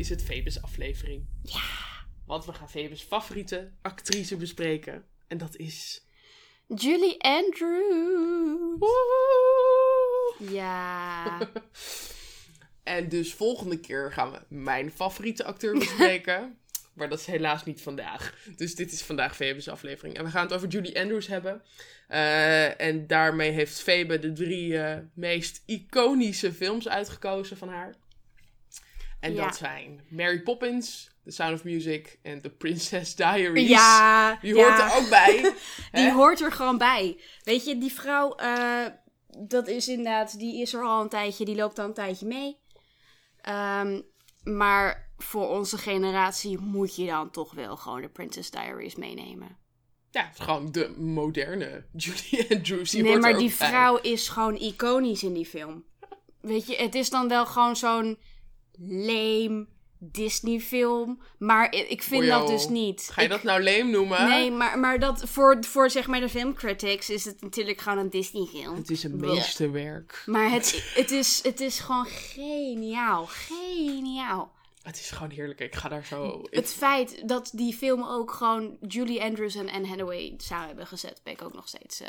[0.00, 1.26] is het Febus aflevering.
[1.42, 1.60] Ja.
[2.26, 5.04] Want we gaan Febus favoriete actrice bespreken.
[5.26, 6.04] En dat is...
[6.66, 8.78] Julie Andrews.
[8.78, 10.34] Woehoe!
[10.38, 11.38] Ja.
[12.82, 16.58] En dus volgende keer gaan we mijn favoriete acteur bespreken.
[16.94, 18.34] maar dat is helaas niet vandaag.
[18.56, 20.16] Dus dit is vandaag Febus aflevering.
[20.16, 21.62] En we gaan het over Julie Andrews hebben.
[22.08, 27.94] Eh, en daarmee heeft Febe de drie eh, meest iconische films uitgekozen van haar.
[29.20, 29.44] En Ja.
[29.44, 33.68] dat zijn Mary Poppins, The Sound of Music en The Princess Diaries.
[33.68, 34.38] Ja.
[34.42, 34.62] Die ja.
[34.62, 35.52] hoort er ook bij.
[36.02, 37.20] Die hoort er gewoon bij.
[37.44, 38.86] Weet je, die vrouw, eh,
[39.38, 42.58] dat is inderdaad, die is er al een tijdje, die loopt al een tijdje mee.
[43.40, 44.00] Ehm,
[44.42, 49.56] maar voor onze generatie moet je dan toch wel gewoon de Princess Diaries meenemen.
[50.10, 52.90] Ja, gewoon de moderne Julie Andrews.
[52.90, 53.68] Die nee, maar die bij.
[53.68, 55.84] vrouw is gewoon iconisch in die film.
[56.40, 58.18] Weet je, het is dan wel gewoon zo'n
[58.88, 59.66] lame
[59.98, 61.20] Disney-film.
[61.38, 62.38] Maar ik vind Ojo.
[62.38, 63.08] dat dus niet.
[63.12, 64.28] Ga je Ik- dat nou leem noemen?
[64.28, 68.10] Nee, maar, maar dat voor, voor zeg maar de filmcritics is het natuurlijk gewoon een
[68.10, 68.76] Disney-film.
[68.76, 70.22] Het is een meesterwerk.
[70.26, 73.26] Maar het, het, is, het is gewoon geniaal.
[73.26, 74.52] Geniaal.
[74.82, 75.60] Het is gewoon heerlijk.
[75.60, 76.40] Ik ga daar zo...
[76.50, 80.86] ik- Het feit dat die film ook gewoon Julie Andrews en Anne Hathaway samen hebben
[80.86, 82.08] gezet, ben ik ook nog steeds eh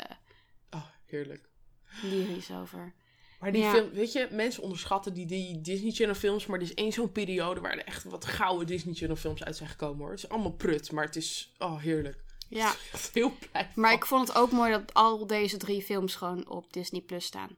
[0.70, 1.48] Oh, heerlijk.
[2.02, 2.94] lyrisch over.
[3.42, 3.70] Maar die Ja.
[3.72, 7.12] film, weet je, mensen onderschatten die, die Disney Channel films, maar er is één zo'n
[7.12, 10.10] periode waar er echt wat gouden Disney Channel films uit zijn gekomen hoor.
[10.10, 12.24] Het is allemaal prut, maar het is, oh heerlijk.
[12.48, 13.70] Ja, Echt heel blij.
[13.74, 13.98] maar van.
[13.98, 17.56] ik vond het ook mooi dat al deze drie films gewoon op Disney Plus staan.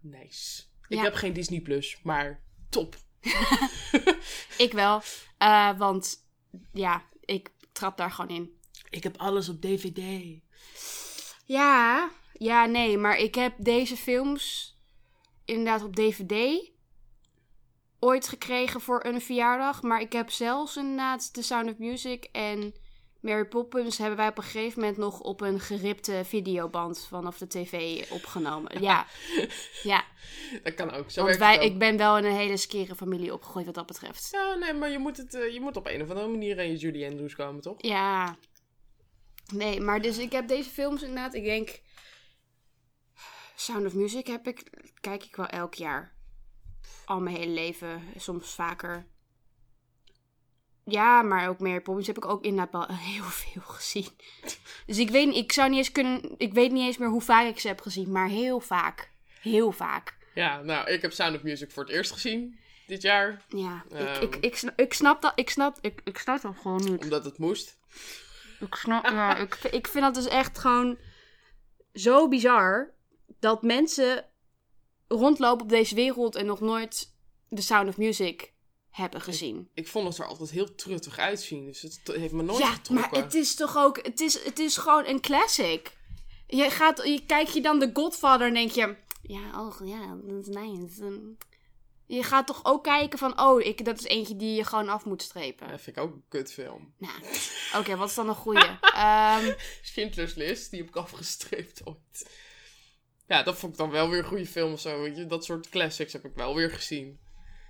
[0.00, 0.62] Nice.
[0.88, 1.02] Ik Ja.
[1.02, 2.96] heb geen Disney Plus, maar top.
[4.58, 5.02] Ik wel,
[5.38, 6.16] eh, want
[6.72, 8.50] ja, ik trap daar gewoon in.
[8.90, 10.00] Ik heb alles op DVD.
[11.44, 14.76] Ja, ja, nee, maar ik heb deze films
[15.44, 16.70] inderdaad op DVD
[17.98, 19.82] ooit gekregen voor een verjaardag.
[19.82, 22.74] Maar ik heb zelfs inderdaad The Sound of Music en
[23.20, 27.46] Mary Poppins hebben wij op een gegeven moment nog op een geripte videoband vanaf de
[27.46, 28.82] tv opgenomen.
[28.82, 29.06] Ja,
[29.82, 30.04] ja.
[30.62, 31.10] Dat kan ook.
[31.10, 34.28] Zo want wij, ik ben wel in een hele skere familie opgegroeid wat dat betreft.
[34.32, 36.70] Ja, nee, maar je moet, het, eh, je moet op een of andere manier aan
[36.70, 37.74] je Julie Andrews komen, toch?
[37.78, 38.36] Ja.
[39.54, 41.80] Nee, maar dus ik heb deze films inderdaad, ik denk...
[43.56, 46.12] Sound of Music heb ik, kijk ik wel elk jaar.
[47.04, 49.06] Al mijn hele leven, soms vaker.
[50.84, 54.08] Ja, maar ook Mary Poppins heb ik ook inderdaad wel heel veel gezien.
[54.86, 57.46] Dus ik weet, ik zou niet eens kunnen, ik weet niet eens meer hoe vaak
[57.46, 59.10] ik ze heb gezien, maar heel vaak.
[59.40, 60.16] Heel vaak.
[60.34, 63.92] Ja, nou, ik heb Sound of Music voor het eerst gezien dit jaar, Ja, ik,
[63.96, 64.22] Ehm.
[64.22, 67.02] ik, ik, snap, ik snap dat, ik snap, ik, ik snap dat gewoon niet.
[67.02, 67.78] omdat het moest.
[68.60, 70.98] Ik snap, ja, ik, ik vind dat dus echt gewoon
[71.92, 72.94] zo bizar
[73.38, 74.24] dat mensen
[75.08, 77.14] rondlopen op deze wereld en nog nooit
[77.54, 78.52] The Sound of Music
[78.90, 79.70] hebben gezien.
[79.74, 83.10] Ik vond het er altijd heel truttig uitzien, dus het heeft me nooit Ja, getrokken.
[83.10, 85.96] maar het is toch ook, het is, het is gewoon een classic.
[86.46, 90.46] Je gaat, je kijk je dan The Godfather en denk je, ja, oh ja, dat
[90.48, 91.04] is nice.
[91.04, 91.36] Um,
[92.06, 95.04] Je gaat toch ook kijken van, oh, ik, dat is eentje die je gewoon af
[95.04, 95.68] moet strepen.
[95.68, 96.94] Dat vind ik ook een kutfilm.
[96.98, 97.14] Nou,
[97.76, 98.78] oké, wat is dan een goeie?
[98.94, 99.52] Ehm,
[99.82, 102.30] Schindler's List, die heb ik afgestreept ooit.
[103.28, 105.26] Ja, dat vond ik dan wel weer een goede film of zo, weet je.
[105.26, 107.18] Dat soort classics heb ik wel weer gezien.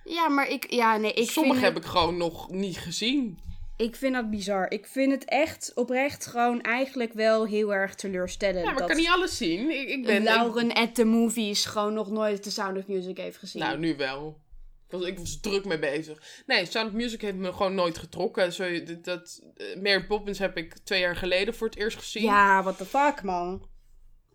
[0.05, 3.39] ja, maar ik, ja, nee, ik Sommige vind heb ik gewoon nog niet gezien.
[3.77, 4.71] Ik vind dat bizar.
[4.71, 8.65] Ik vind het echt oprecht gewoon eigenlijk wel heel erg teleurstellend.
[8.65, 9.71] Ja, maar ik kan niet alles zien.
[9.71, 10.23] Ik, ik ben...
[10.23, 13.63] Lauren at the Movies gewoon nog nooit The Sound of Music heeft gezien.
[13.63, 14.41] Nou, nu wel.
[14.87, 16.43] Ik was, ik was druk mee bezig.
[16.47, 18.53] Nee, Sound of Music heeft me gewoon nooit getrokken.
[18.53, 22.23] Zo, dat, dat, eh, Mary Poppins heb ik twee jaar geleden voor het eerst gezien.
[22.23, 23.67] ja, what the fuck, man.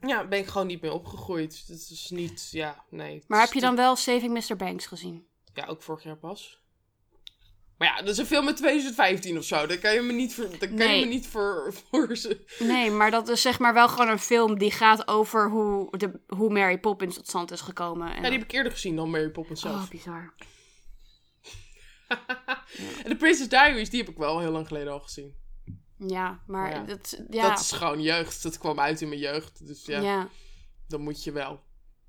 [0.07, 1.67] Ja, ben ik gewoon niet mee opgegroeid.
[1.67, 3.23] Dat is niet, ja, nee.
[3.27, 4.55] Maar heb je dan wel Saving Mr.
[4.55, 5.25] Banks gezien?
[5.53, 6.59] Ja, ook vorig jaar pas.
[7.77, 9.65] Maar ja, dat is een film met 2015 of zo.
[9.65, 10.49] Daar kan je me niet voor...
[10.49, 10.99] Daar kan Nee.
[10.99, 11.73] je me niet voor...
[11.91, 12.45] voor ze...
[12.59, 16.19] Nee, maar dat is zeg maar wel gewoon een film die gaat over hoe, de,
[16.27, 18.07] hoe Mary Poppins tot stand is gekomen.
[18.07, 19.83] En Ja, die heb ik eerder gezien dan Mary Poppins zelf.
[19.83, 20.33] Oh, bizar.
[23.03, 25.35] En de Princess Diaries, die heb ik wel heel lang geleden al gezien.
[26.07, 26.83] Ja, maar Ja.
[26.83, 28.43] Dat, ja, Dat is gewoon jeugd.
[28.43, 29.67] Dat kwam uit in mijn jeugd.
[29.67, 30.29] Dus ja, ja.
[30.87, 31.63] dan moet je wel.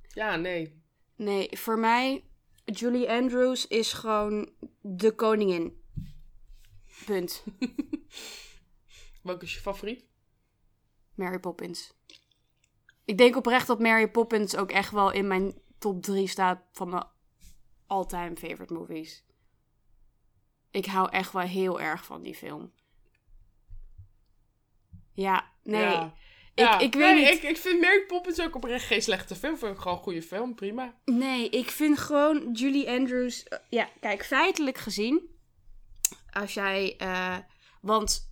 [0.09, 0.83] Ja, nee.
[1.17, 2.25] Nee, voor mij,
[2.65, 5.81] Julie Andrews is gewoon de koningin.
[7.07, 7.45] Punt.
[9.23, 10.05] Welke is je favoriet?
[11.15, 11.93] Mary Poppins.
[13.05, 16.89] Ik denk oprecht dat Mary Poppins ook echt wel in mijn top 3 staat van
[16.91, 17.07] mijn
[17.87, 19.25] all-time favorite movies.
[20.71, 22.73] Ik hou echt wel heel erg van die film.
[25.13, 25.81] Ja, nee.
[25.83, 26.15] Ja.
[26.55, 26.79] Ja.
[26.79, 27.35] ik weet nee, niet.
[27.35, 29.57] Ik, ik vind Mary Poppins ook oprecht geen slechte film.
[29.59, 30.95] Vind ik gewoon een goede film, prima.
[31.05, 33.43] Nee, ik vind gewoon Julie Andrews.
[33.45, 35.21] eh, ja, kijk, feitelijk gezien.
[36.31, 36.95] Als jij.
[36.99, 37.37] eh,
[37.81, 38.31] want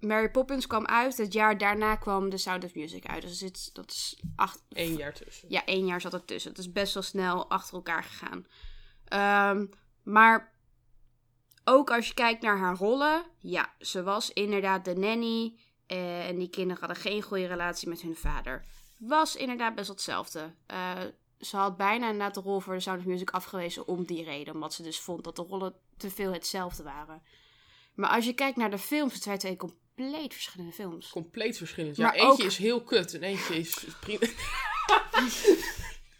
[0.00, 1.16] Mary Poppins kwam uit.
[1.16, 3.22] Het jaar daarna kwam The Sound of Music uit.
[3.22, 5.48] Dus het, dat is acht, Eén jaar tussen.
[5.50, 6.50] Ja, één jaar zat er tussen.
[6.50, 8.46] Het is best wel snel achter elkaar gegaan.
[9.04, 9.66] Ehm,
[10.02, 10.52] maar
[11.64, 13.24] ook als je kijkt naar haar rollen.
[13.38, 15.54] Ja, ze was inderdaad de nanny.
[15.86, 18.64] En die kinderen hadden geen goede relatie met hun vader.
[18.96, 20.54] Was inderdaad best hetzelfde.
[20.66, 21.00] Eh,
[21.40, 24.54] ze had bijna inderdaad de rol voor de Sound of Music afgewezen om die reden.
[24.54, 27.22] Omdat ze dus vond dat de rollen te veel hetzelfde waren.
[27.94, 31.08] Maar als je kijkt naar de films, het zijn twee compleet verschillende films.
[31.10, 31.96] Compleet verschillend.
[31.96, 34.26] Ja, Maar eentje ook- is heel kut en eentje is is prima.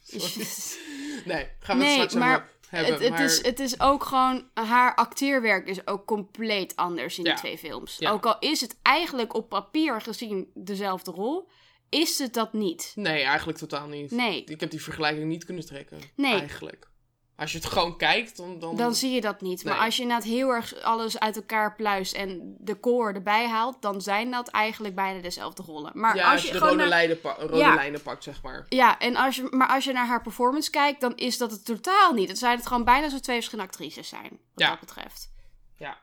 [1.25, 2.93] Nee, gaan we Nee, het straks maar over hebben.
[2.93, 7.25] het, het, maar is, het is ook gewoon, haar acteerwerk is ook compleet anders in
[7.25, 7.31] Ja.
[7.31, 7.97] die twee films.
[7.99, 8.11] Ja.
[8.11, 11.49] Ook al is het eigenlijk op papier gezien dezelfde rol,
[11.89, 12.93] is het dat niet.
[12.95, 14.11] Nee, eigenlijk totaal niet.
[14.11, 14.45] Nee.
[14.45, 15.99] Ik heb die vergelijking niet kunnen trekken.
[16.15, 16.39] Nee.
[16.41, 16.89] Eigenlijk.
[17.37, 18.59] Als je het gewoon kijkt, dan...
[18.59, 19.65] Dan, Dan zie je dat niet.
[19.65, 23.83] Maar als je inderdaad heel erg alles uit elkaar pluist en de core erbij haalt,
[23.83, 25.93] dan zijn dat eigenlijk bijna dezelfde rollen.
[25.95, 27.75] Maar ja, als als je, je de gewoon rode, naar- lijnen, pa- rode Ja.
[27.75, 28.67] lijnen pakt, zeg maar.
[28.69, 31.65] Ja, en als je, maar als je naar haar performance kijkt, dan is dat het
[31.65, 32.29] totaal niet.
[32.29, 34.69] Het zijn het gewoon bijna zo twee verschillende actrices zijn, wat Ja.
[34.71, 35.33] dat betreft.
[35.77, 35.99] Ja.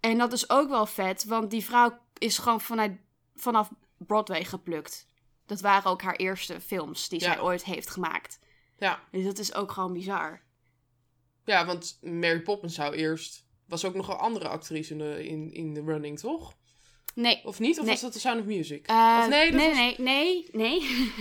[0.00, 2.92] En dat is ook wel vet, want die vrouw is gewoon vanuit,
[3.34, 5.06] vanaf Broadway geplukt.
[5.46, 8.38] Dat waren ook haar eerste films die zij ooit heeft gemaakt.
[8.78, 9.00] Ja.
[9.10, 10.44] Dus dat is ook gewoon bizar.
[11.46, 13.44] Ja, want Mary Poppins zou eerst...
[13.66, 16.54] Was ook nog een andere actrice in de, in, in de running, toch?
[17.14, 17.40] Nee.
[17.44, 17.78] Of niet?
[17.78, 17.92] Of Nee.
[17.92, 18.86] was dat The Sound of Music?
[18.86, 20.80] Eh, of nee, nee, was- nee, nee, nee,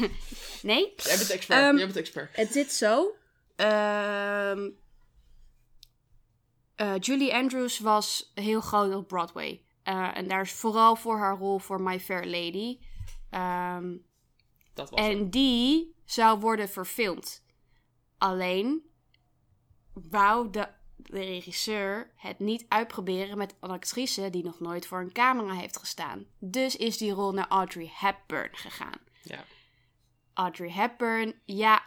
[0.71, 0.93] nee.
[0.95, 1.59] Jij bent expert.
[1.59, 2.35] Ehm, Jij bent expert.
[2.35, 3.15] Het zit zo.
[3.55, 4.69] Ehm,
[6.75, 9.61] eh, Julie Andrews was heel groot op Broadway.
[9.83, 12.79] Eh, en daar is vooral voor haar rol voor My Fair Lady.
[13.29, 13.95] Ehm,
[14.73, 15.09] Dat was het.
[15.09, 17.43] en die zou worden verfilmd.
[18.17, 18.83] Alleen
[20.09, 25.11] wou de, de regisseur het niet uitproberen met een actrice die nog nooit voor een
[25.11, 26.25] camera heeft gestaan.
[26.39, 28.99] Dus is die rol naar Audrey Hepburn gegaan.
[29.21, 29.43] Ja.
[30.33, 31.83] Audrey Hepburn, ja,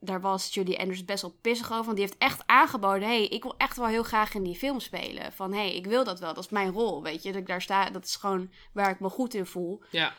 [0.00, 1.84] daar was Julie Andrews best wel pissig over.
[1.84, 4.80] Want die heeft echt aangeboden: hey, ik wil echt wel heel graag in die film
[4.80, 5.32] spelen.
[5.32, 7.02] Van hey, ik wil dat wel, dat is mijn rol.
[7.02, 9.82] Weet je, dat ik daar sta, dat is gewoon waar ik me goed in voel.
[9.90, 10.14] Ja.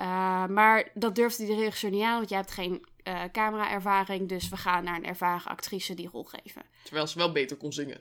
[0.00, 4.28] Uh, maar dat durfde de regisseur niet aan, want jij hebt geen uh, camera-ervaring.
[4.28, 6.62] Dus we gaan naar een ervaren actrice die rol geven.
[6.82, 8.00] Terwijl ze wel beter kon zingen.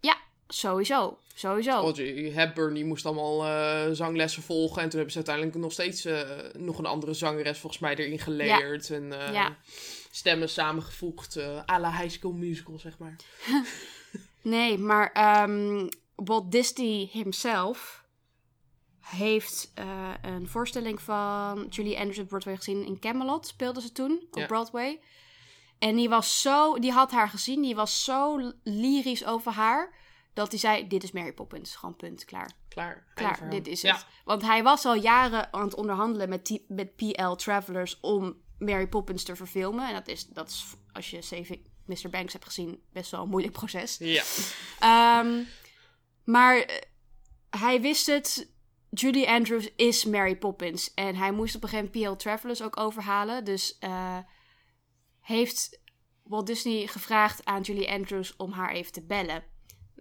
[0.00, 0.16] Ja,
[0.48, 1.18] sowieso.
[1.34, 1.70] Sowieso.
[1.70, 4.82] Audrey Hepburn die moest allemaal uh, zanglessen volgen.
[4.82, 6.08] En toen hebben ze uiteindelijk nog steeds
[6.52, 8.86] nog een andere zangeres volgens mij erin geleerd.
[8.86, 8.94] Ja.
[8.94, 9.56] En ja.
[10.10, 11.36] stemmen samengevoegd.
[11.36, 13.16] Uh, à la High School Musical, zeg maar.
[14.42, 18.01] nee, maar um, Walt Disney himself
[19.02, 22.86] heeft uh, een voorstelling van Julie Andrews op Broadway gezien.
[22.86, 24.46] In Camelot speelde ze toen op ja.
[24.46, 25.00] Broadway.
[25.78, 29.94] En die was zo, die had haar gezien, die was zo lyrisch over haar.
[30.32, 31.76] Dat hij zei, dit is Mary Poppins.
[31.76, 32.50] Gewoon punt, klaar.
[32.68, 33.04] Klaar.
[33.14, 33.94] Klaar, dit is ja.
[33.94, 34.06] het.
[34.24, 39.22] Want hij was al jaren aan het onderhandelen met, met PL Travelers om Mary Poppins
[39.22, 39.88] te verfilmen.
[39.88, 42.10] En dat is, dat is als je Saving Mr.
[42.10, 43.96] Banks hebt gezien, best wel een moeilijk proces.
[43.98, 44.22] Ja.
[45.20, 45.48] Um,
[46.24, 46.64] maar uh,
[47.50, 48.50] hij wist het,
[48.94, 50.94] Julie Andrews is Mary Poppins.
[50.94, 53.44] En hij moest op een gegeven moment PL Travelers ook overhalen.
[53.44, 54.18] Dus uh,
[55.20, 55.80] heeft
[56.22, 59.44] Walt Disney gevraagd aan Julie Andrews om haar even te bellen.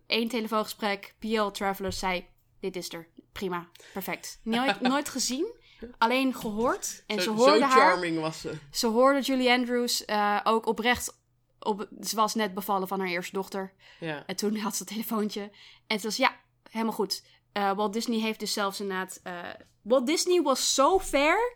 [0.07, 2.27] Eén telefoongesprek, PL Travelers zei,
[2.59, 4.39] dit is er, prima, perfect.
[4.43, 5.53] Nooit, nooit gezien,
[5.97, 7.03] alleen gehoord.
[7.07, 8.57] En zo, ze hoorde zo haar, charming was ze.
[8.71, 11.19] Ze hoorde Julie Andrews uh, ook oprecht
[11.59, 13.73] op, ze was net bevallen van haar eerste dochter.
[13.99, 14.25] Ja.
[14.25, 15.41] En toen had ze het telefoontje.
[15.41, 15.51] En
[15.95, 17.23] het was, ja, helemaal goed.
[17.53, 19.19] Uh, Walt Disney heeft dus zelfs inderdaad...
[19.23, 19.39] Uh,
[19.81, 21.55] Walt Disney was zo fair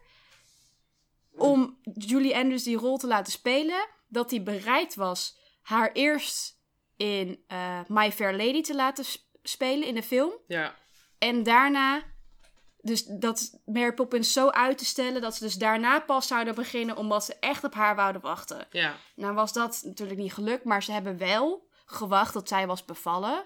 [1.31, 3.87] om Julie Andrews die rol te laten spelen...
[4.07, 6.59] dat hij bereid was haar eerst
[6.97, 9.05] in uh, My Fair Lady te laten
[9.43, 10.31] spelen in de film.
[10.47, 10.75] Ja.
[11.17, 12.03] En daarna...
[12.81, 16.97] Dus dat Mary Poppins zo uit te stellen dat ze dus daarna pas zouden beginnen
[16.97, 18.67] omdat ze echt op haar wouden wachten.
[18.69, 18.95] Ja.
[19.15, 23.45] Nou was dat natuurlijk niet gelukt, maar ze hebben wel gewacht tot zij was bevallen.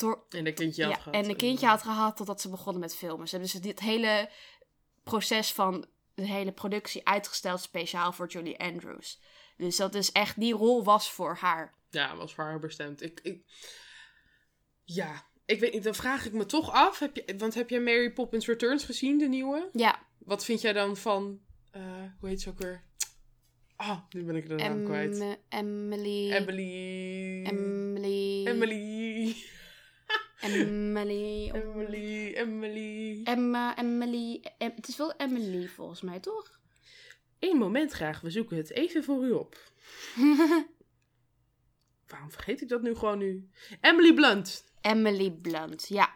[0.00, 0.24] Door...
[0.28, 1.14] En een kindje had ja, gehad.
[1.24, 3.28] En een kindje had gehad totdat ze begonnen met filmen.
[3.28, 4.30] Ze hebben dus dit hele
[5.04, 9.20] proces van de hele productie uitgesteld speciaal voor Julie Andrews.
[9.56, 11.74] Dus dat is echt, die rol was voor haar.
[11.90, 13.02] Ja, was voor haar bestemd.
[13.02, 13.42] Ik, ik...
[14.84, 16.98] Ja, ik weet niet, dan vraag ik me toch af.
[16.98, 19.68] Heb je, want heb jij Mary Poppins Returns gezien, de nieuwe?
[19.72, 20.06] Ja.
[20.18, 21.40] Wat vind jij dan van,
[21.76, 21.82] uh,
[22.20, 22.84] hoe heet ze ook weer?
[23.76, 25.38] Ah, nu ben ik de naam em kwijt.
[25.48, 26.32] Emily.
[26.32, 27.44] Emily.
[27.44, 28.46] Emily.
[28.46, 29.36] Emily.
[30.40, 31.50] Emily.
[31.50, 33.20] Emily, Emily.
[33.24, 34.40] Emma, Emily.
[34.58, 36.60] Em- het is wel Emily volgens mij, toch?
[37.38, 39.56] Eén moment graag, we zoeken het even voor u op.
[42.10, 43.48] Waarom vergeet ik dat nu gewoon nu?
[43.80, 44.64] Emily Blunt.
[44.80, 46.14] Emily Blunt, ja.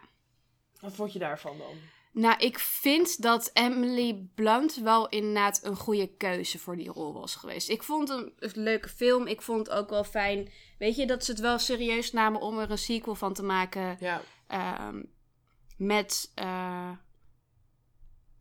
[0.79, 1.75] Wat vond je daarvan dan?
[2.17, 7.35] Nou, ik vind dat Emily Blunt wel inderdaad een goede keuze voor die rol was
[7.35, 7.69] geweest.
[7.69, 9.27] Ik vond hem een leuke film.
[9.27, 10.49] Ik vond het ook wel fijn.
[10.77, 13.97] Weet je, dat ze het wel serieus namen om er een sequel van te maken.
[13.99, 15.03] Ja, ehm,
[15.77, 16.89] met eh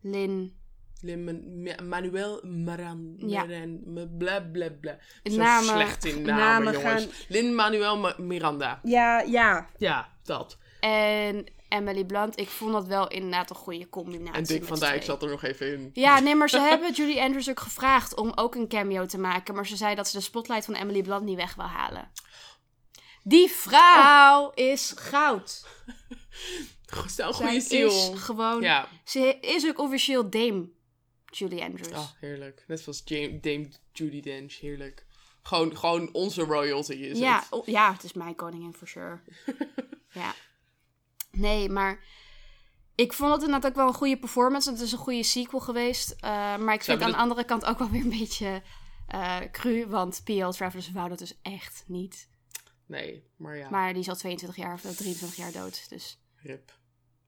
[0.02, 0.56] Lin.
[1.00, 3.14] Lin Man- Ma- Manuel Maran...
[3.16, 3.44] Ja.
[3.44, 4.98] Maran- Ma- Bla bla bla.
[5.24, 7.02] Zo Namen- slecht in namen, namen jongens.
[7.04, 8.80] gaan- Lin Manuel Ma- Miranda.
[8.82, 9.68] Ja, ja.
[9.76, 10.58] Ja, dat.
[10.80, 14.34] En Emily Blunt, ik vond dat wel inderdaad een goede combinatie.
[14.34, 15.90] En Dick van Dijk zat er nog even in.
[15.92, 19.54] Ja, nee, maar ze hebben Julie Andrews ook gevraagd om ook een cameo te maken.
[19.54, 22.10] Maar ze zei dat ze de spotlight van Emily Blunt niet weg wil halen.
[23.22, 25.66] Die vrouw is goud.
[27.06, 27.88] Stel, goede ziel.
[27.88, 28.60] is gewoon...
[28.62, 28.88] Ja.
[29.04, 30.68] Ze is ook officieel Dame
[31.30, 31.88] Julie Andrews.
[31.88, 32.64] Oh, heerlijk.
[32.66, 34.60] Net zoals James, Dame Judy Dench.
[34.60, 35.06] Heerlijk.
[35.42, 37.50] Gewoon, gewoon onze royalty is ja, het.
[37.50, 39.20] oh, ja, het is mijn koningin for sure.
[40.12, 40.34] ja.
[41.36, 42.04] Nee, maar
[42.94, 44.70] ik vond het inderdaad ook wel een goede performance.
[44.70, 46.10] Het is een goede sequel geweest.
[46.10, 48.62] eh, maar ik vind hebben aan de- de andere kant ook wel weer een beetje
[49.06, 49.86] eh cru.
[49.86, 50.50] Want P.L.
[50.50, 52.28] Travers wou dat dus echt niet.
[52.86, 53.70] Nee, maar ja.
[53.70, 55.86] Maar die is al 22 jaar of 23 jaar dood.
[55.88, 56.78] Dus Rip.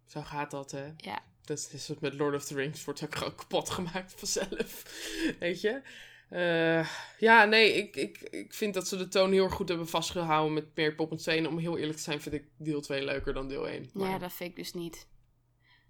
[0.06, 0.92] Zo gaat dat, hè.
[0.96, 1.18] ja.
[1.44, 2.84] Dat is met Lord of the Rings.
[2.84, 4.82] Wordt ook gewoon kapot gemaakt vanzelf.
[5.38, 5.82] Weet je?
[6.28, 9.88] Eh, ja, nee, ik, ik, ik vind dat ze de toon heel erg goed hebben
[9.88, 11.38] vastgehouden met Mary Poppins 2.
[11.38, 13.90] En om heel eerlijk te zijn vind ik deel 2 leuker dan deel 1.
[13.92, 15.06] Maar Ja, dat vind ik dus niet.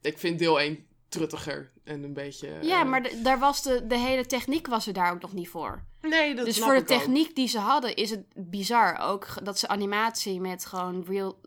[0.02, 2.48] Ik vind deel 1 truttiger en een beetje...
[2.62, 5.32] Ja, eh, maar de- daar was de, de hele techniek was er daar ook nog
[5.32, 5.84] niet voor.
[6.00, 6.86] Nee, dat dus voor de ook.
[6.86, 8.98] techniek die ze hadden is het bizar.
[8.98, 11.40] Ook dat ze animatie met gewoon real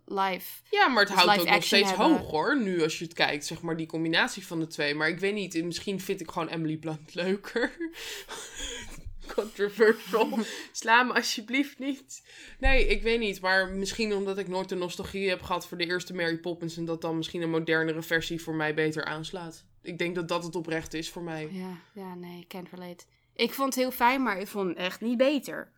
[0.71, 2.05] Ja, maar het Dus houdt ook nog steeds hebben.
[2.07, 2.61] hoog hoor.
[2.61, 4.95] Nu als je het kijkt, zeg maar die combinatie van de twee.
[4.95, 7.71] Maar ik weet niet, misschien vind ik gewoon Emily Blunt leuker.
[9.35, 10.39] Controversial.
[10.71, 12.27] Sla me alsjeblieft niet.
[12.59, 13.41] Nee, ik weet niet.
[13.41, 16.77] Maar misschien omdat ik nooit de nostalgie heb gehad voor de eerste Mary Poppins.
[16.77, 19.65] En dat dan misschien een modernere versie voor mij beter aanslaat.
[19.81, 21.49] Ik denk dat dat het oprecht is voor mij.
[21.51, 23.05] Ja, ja, nee, can't relate.
[23.33, 25.71] Ik vond het heel fijn, maar ik vond het echt niet beter.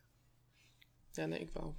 [1.12, 1.76] Ja, nee, ik wel.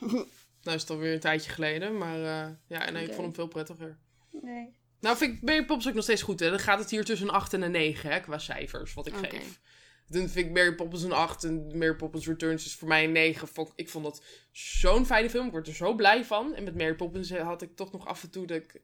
[0.64, 1.98] nou is het alweer een tijdje geleden.
[1.98, 3.98] Maar eh, ja, nee, ik vond hem veel prettiger.
[4.42, 4.76] Nee.
[5.00, 6.40] Nou vind ik Mary Poppins ook nog steeds goed.
[6.40, 6.50] Hè?
[6.50, 9.14] Dan gaat het hier tussen een 8 en een 9 hè, qua cijfers, wat ik
[9.14, 9.60] geef.
[10.08, 13.12] Dan vind ik Mary Poppins een 8 en Mary Poppins Returns is voor mij een
[13.12, 13.48] 9.
[13.48, 15.46] Vond- Ik vond dat zo'n fijne film.
[15.46, 16.54] Ik word er zo blij van.
[16.54, 18.82] En met Mary Poppins eh, had ik toch nog af en toe dat ik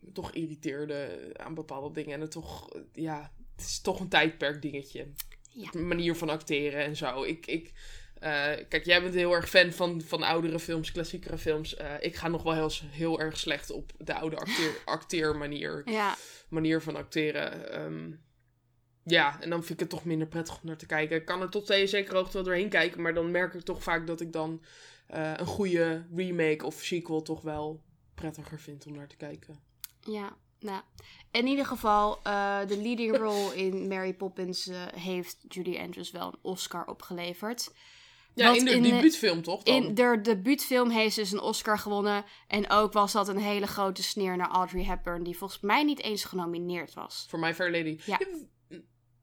[0.00, 2.14] me toch irriteerde aan bepaalde dingen.
[2.14, 5.06] En het toch, ja, het is toch een tijdperk dingetje.
[5.50, 5.70] Ja.
[5.70, 7.22] De manier van acteren en zo.
[7.22, 7.72] Ik, ik,
[8.20, 11.76] eh, kijk, jij bent heel erg fan van, van oudere films, klassiekere films.
[11.76, 16.16] Eh, ik ga nog wel heel, heel erg slecht op de oude acteer, acteermanier Ja,
[16.48, 17.72] manier van acteren.
[17.72, 18.10] Ehm,
[19.02, 21.16] ja, en dan vind ik het toch minder prettig om naar te kijken.
[21.16, 23.82] Ik kan er tot een zekere hoogte wel doorheen kijken, maar dan merk ik toch
[23.82, 24.62] vaak dat ik dan
[25.06, 27.82] eh, een goede remake of sequel toch wel
[28.14, 29.60] prettiger vind om naar te kijken.
[30.00, 30.36] ja.
[30.60, 30.82] Nou,
[31.30, 32.22] in ieder geval,
[32.66, 37.70] de leading role in Mary Poppins heeft Judy Andrews wel een Oscar opgeleverd.
[38.36, 39.74] Ja, in de in de- debuutfilm toch dan?
[39.74, 42.24] In de debuutfilm heeft ze dus een Oscar gewonnen.
[42.46, 46.02] En ook was dat een hele grote sneer naar Audrey Hepburn, die volgens mij niet
[46.02, 47.26] eens genomineerd was.
[47.28, 47.98] Voor My Fair Lady.
[48.04, 48.18] Ja.
[48.68, 48.78] Ja,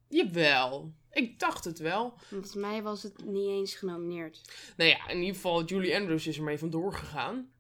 [0.08, 0.94] jawel.
[1.12, 2.14] Ik dacht het wel.
[2.18, 4.42] Volgens mij was het niet eens genomineerd.
[4.78, 7.52] Nou ja, in ieder geval, Julie Andrews is ermee vandoor gegaan.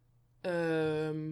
[0.42, 1.32] Ehm,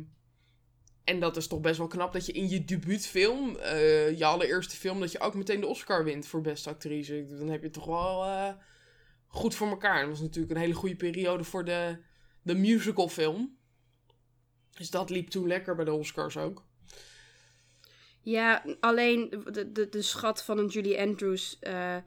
[1.03, 4.75] en dat is toch best wel knap dat je in je debuutfilm, eh, je allereerste
[4.75, 7.25] film, dat je ook meteen de Oscar wint voor beste actrice.
[7.37, 8.53] Dan heb je toch wel eh,
[9.31, 9.99] goed voor elkaar.
[10.01, 11.97] Dat was natuurlijk een hele goede periode voor de,
[12.41, 13.57] de musicalfilm.
[14.71, 16.65] Dus dat liep toen lekker bij de Oscars ook.
[18.21, 21.97] Ja, alleen de, de, de schat van een Julie Andrews eh,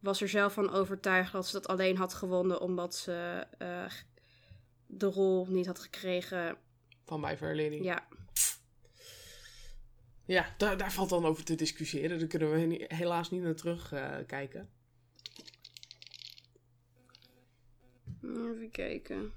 [0.00, 3.84] was er zelf van overtuigd dat ze dat alleen had gewonnen omdat ze eh,
[4.86, 6.56] de rol niet had gekregen.
[7.04, 7.82] Van My Fair Lady.
[7.82, 8.06] Ja,
[10.24, 12.18] Ja, daar, daar valt dan over te discussiëren.
[12.18, 14.68] Daar kunnen we he- helaas niet naar terug eh, kijken.
[18.36, 19.32] Even kijken.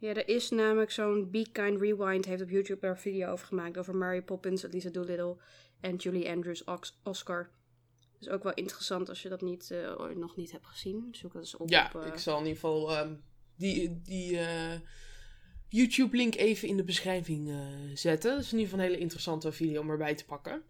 [0.00, 3.46] Ja, er is namelijk zo'n Be Kind Rewind heeft op YouTube daar een video over
[3.46, 5.36] gemaakt over Mary Poppins, Lisa Doolittle
[5.80, 7.50] en Julie Andrews Ox- Oscar.
[8.20, 11.08] is ook wel interessant als je dat niet, ooit nog niet hebt gezien.
[11.12, 11.68] Zoek dat eens op.
[11.68, 13.14] Ja, op, eh, ik zal in ieder geval ehm,
[13.56, 14.80] die, die eh,
[15.68, 17.52] YouTube-link even in de beschrijving
[17.94, 18.30] zetten.
[18.30, 20.62] Dat is in ieder geval een hele interessante video om erbij te pakken.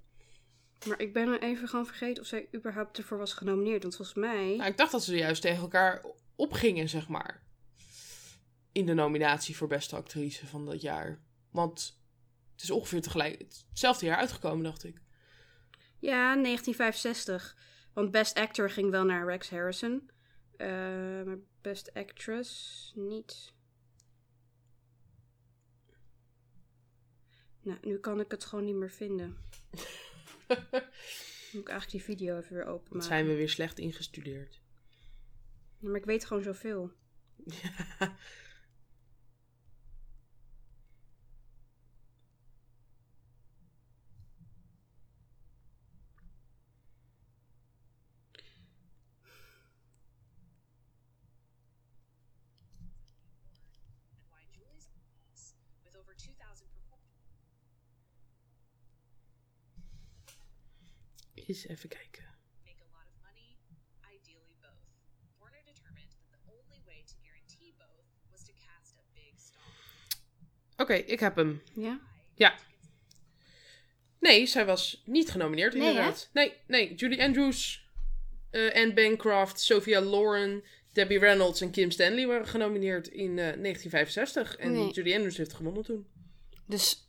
[0.87, 3.83] Maar ik ben er even gewoon vergeten of zij überhaupt ervoor was genomineerd.
[3.83, 4.57] Want volgens mij...
[4.57, 6.05] Nou, ik dacht dat ze juist tegen elkaar
[6.37, 7.43] opgingen, zeg maar.
[8.73, 11.21] In de nominatie voor beste actrice van dat jaar.
[11.51, 12.01] Want
[12.53, 15.01] het is ongeveer tegelijk hetzelfde jaar uitgekomen, dacht ik.
[15.99, 17.57] Ja, 1965.
[17.93, 20.11] Want Best Actor ging wel naar Rex Harrison.
[20.57, 20.69] Eh,
[21.25, 23.53] maar Best Actress niet.
[27.63, 29.37] Nou, nu kan ik het gewoon niet meer vinden.
[31.53, 33.09] Moet ik eigenlijk die video even weer openmaken.
[33.09, 34.61] zijn we weer slecht ingestudeerd.
[35.79, 36.91] Ja, maar ik weet gewoon zoveel.
[68.55, 69.63] cast a big star.
[70.77, 71.63] Oké, ik heb hem.
[71.75, 72.01] Ja?
[72.35, 72.55] Ja.
[74.21, 76.31] Nee, zij was niet genomineerd Nee, inderdaad.
[76.33, 76.95] Nee, nee.
[76.95, 77.89] Julie Andrews,
[78.51, 84.57] eh Anne Bancroft, Sophia Loren, Debbie Reynolds en Kim Stanley waren genomineerd in eh, 1965.
[84.57, 84.91] En Nee.
[84.91, 86.07] Julie Andrews heeft gewonnen toen.
[86.67, 87.09] Dus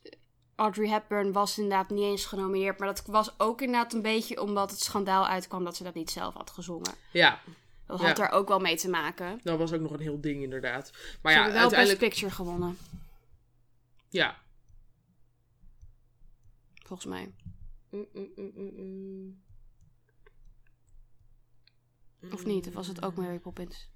[0.54, 2.78] Audrey Hepburn was inderdaad niet eens genomineerd.
[2.78, 6.10] Maar dat was ook inderdaad een beetje omdat het schandaal uitkwam dat ze dat niet
[6.10, 6.94] zelf had gezongen.
[7.12, 7.40] Ja,
[7.86, 8.06] Dat Ja.
[8.06, 9.40] had er ook wel mee te maken.
[9.42, 10.90] dat was ook nog een heel ding inderdaad.
[11.22, 12.00] Maar ze ja, hebben wel uiteindelijk...
[12.00, 12.78] Best Picture gewonnen,
[14.08, 14.36] Ja.
[16.84, 17.32] volgens mij.
[17.90, 19.40] Mm, mm, mm.
[22.32, 22.66] Of niet?
[22.66, 23.88] Of was het ook Mary Poppins?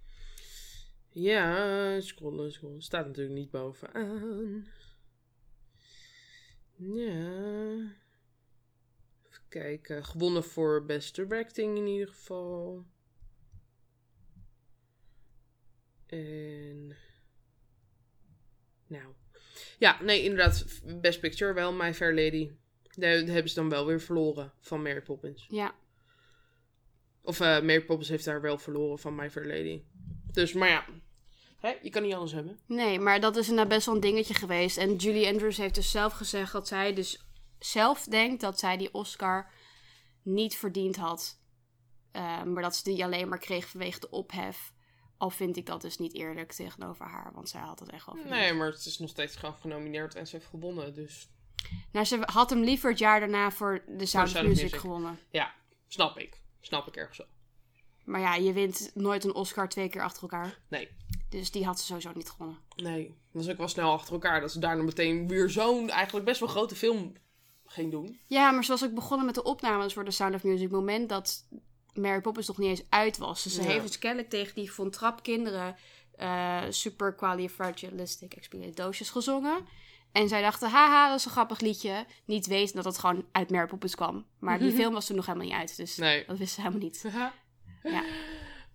[1.09, 2.83] Ja, scrollen, scrollen.
[2.83, 4.67] Staat natuurlijk niet bovenaan.
[6.77, 7.75] Ja.
[9.29, 10.05] Even kijken.
[10.05, 12.87] Gewonnen voor Best Directing in ieder geval.
[16.07, 16.97] En.
[18.87, 19.15] Nou.
[19.79, 20.81] Ja, nee, inderdaad.
[21.01, 22.51] Best Picture wel, My Fair Lady.
[22.83, 25.47] Daar hebben ze dan wel weer verloren van Mary Poppins.
[25.49, 25.75] Ja.
[27.23, 29.83] Of eh Mary Poppins heeft daar wel verloren van My Fair Lady.
[30.33, 30.87] Dus, maar ja.
[31.57, 32.59] Hè, je kan niet alles hebben.
[32.67, 34.77] Nee, maar dat is inderdaad best wel een dingetje geweest.
[34.77, 37.27] En Julie Andrews heeft dus zelf gezegd dat zij dus
[37.59, 39.51] zelf denkt dat zij die Oscar
[40.23, 41.41] niet verdiend had.
[42.13, 44.73] Eh, maar dat ze die alleen maar kreeg vanwege de ophef.
[45.19, 48.15] Al vind ik dat dus niet eerlijk tegenover haar, want zij had het echt wel
[48.15, 48.35] verdiend.
[48.41, 50.95] Nee, maar het is nog steeds gewoon genomineerd en ze heeft gewonnen.
[50.95, 51.29] Dus
[51.93, 54.77] Nou, ze had hem liever het jaar daarna voor de Sound Music.
[54.77, 55.19] gewonnen.
[55.31, 55.55] ja,
[55.89, 56.41] snap ik.
[56.61, 57.27] Snap ik ergens wel.
[58.05, 60.59] Maar ja, je wint nooit een Oscar twee keer achter elkaar.
[60.69, 60.89] Nee,
[61.29, 62.59] Dus die had ze sowieso niet gewonnen.
[62.77, 63.07] nee.
[63.33, 64.41] Dat was ook wel snel achter elkaar.
[64.41, 67.13] Dat ze daarna meteen weer zo'n eigenlijk best wel grote film
[67.67, 68.21] ging doen.
[68.27, 71.47] Ja, maar zoals ik begonnen met de opnames voor de Sound of Music, moment dat
[71.95, 73.43] Mary Poppins nog niet eens uit was.
[73.43, 73.69] Dus ze Ja.
[73.69, 75.77] heeft dus kennelijk tegen die Von Trapp kinderen
[76.17, 79.65] eh super qualifragilistic expialidocious gezongen.
[80.13, 82.07] En zij dachten, haha, dat is een grappig liedje.
[82.25, 84.27] Niet weten dat het gewoon uit Mary Poppins kwam.
[84.39, 86.25] Maar die film was toen nog helemaal niet uit, dus Nee.
[86.27, 87.05] dat wisten ze helemaal niet.
[87.13, 87.33] Ja.
[87.83, 88.05] Ja,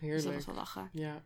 [0.00, 0.34] Dus dat heerlijk.
[0.34, 0.90] was wel lachen.
[0.92, 1.22] Ja.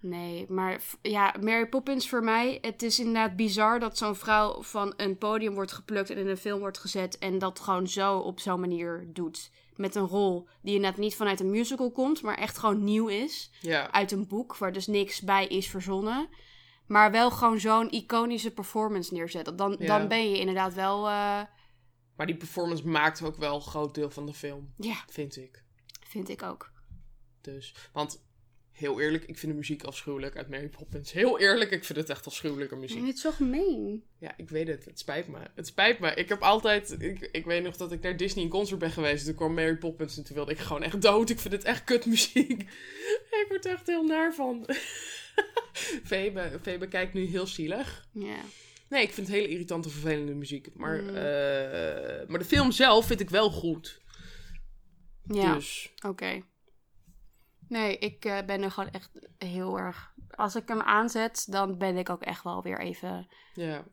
[0.00, 4.94] Nee, maar ja, Mary Poppins voor mij, het is inderdaad bizar dat zo'n vrouw van
[4.96, 8.40] een podium wordt geplukt en in een film wordt gezet en dat gewoon zo op
[8.40, 9.50] zo'n manier doet.
[9.74, 13.50] Met een rol die inderdaad niet vanuit een musical komt, maar echt gewoon nieuw is.
[13.60, 13.92] Ja.
[13.92, 16.28] Uit een boek waar dus niks bij is verzonnen.
[16.86, 19.58] Maar wel gewoon zo'n iconische performance neerzet.
[19.58, 19.98] Dan, Ja.
[19.98, 21.40] dan ben je inderdaad wel, eh,
[22.16, 24.72] Maar die performance maakt ook wel een groot deel van de film.
[24.76, 25.64] ja, Vind ik.
[26.06, 26.70] vind ik ook.
[27.54, 28.24] Dus, want
[28.70, 31.12] heel eerlijk, ik vind de muziek afschuwelijk uit Mary Poppins.
[31.12, 33.06] Heel eerlijk, ik vind het echt afschuwelijke muziek.
[33.06, 34.04] Het is zo gemeen.
[34.18, 34.84] Ja, ik weet het.
[34.84, 35.38] Het spijt me.
[35.54, 36.14] Het spijt me.
[36.14, 36.96] Ik heb altijd...
[37.02, 39.24] Ik, ik weet nog dat ik naar Disney in concert ben geweest.
[39.24, 41.30] Toen kwam Mary Poppins en toen wilde ik gewoon echt dood.
[41.30, 42.50] Ik vind het echt kutmuziek.
[43.40, 44.66] ik word er echt heel naar van.
[46.04, 48.08] Febe, Febe kijkt nu heel zielig.
[48.12, 48.40] Ja.
[48.88, 50.68] Nee, ik vind het hele irritante, vervelende muziek.
[50.74, 51.08] Maar, Mm.
[51.08, 54.00] eh, maar de film zelf vind ik wel goed.
[55.22, 55.54] Ja.
[55.54, 56.42] Dus, Oké.
[57.68, 60.14] Nee, ik eh, ben er gewoon echt heel erg.
[60.30, 63.28] Als ik hem aanzet, dan ben ik ook echt wel weer even.
[63.54, 63.84] ja.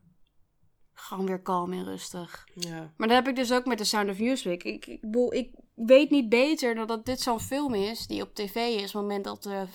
[0.96, 2.48] Gewoon weer kalm en rustig.
[2.54, 2.94] Ja.
[2.98, 4.64] Maar dat heb ik dus ook met The Sound of Music.
[4.64, 8.36] Ik, ik, bedoel, ik weet niet beter dan dat dit zo'n film is die op
[8.36, 8.76] tv is.
[8.76, 9.66] op het moment dat de,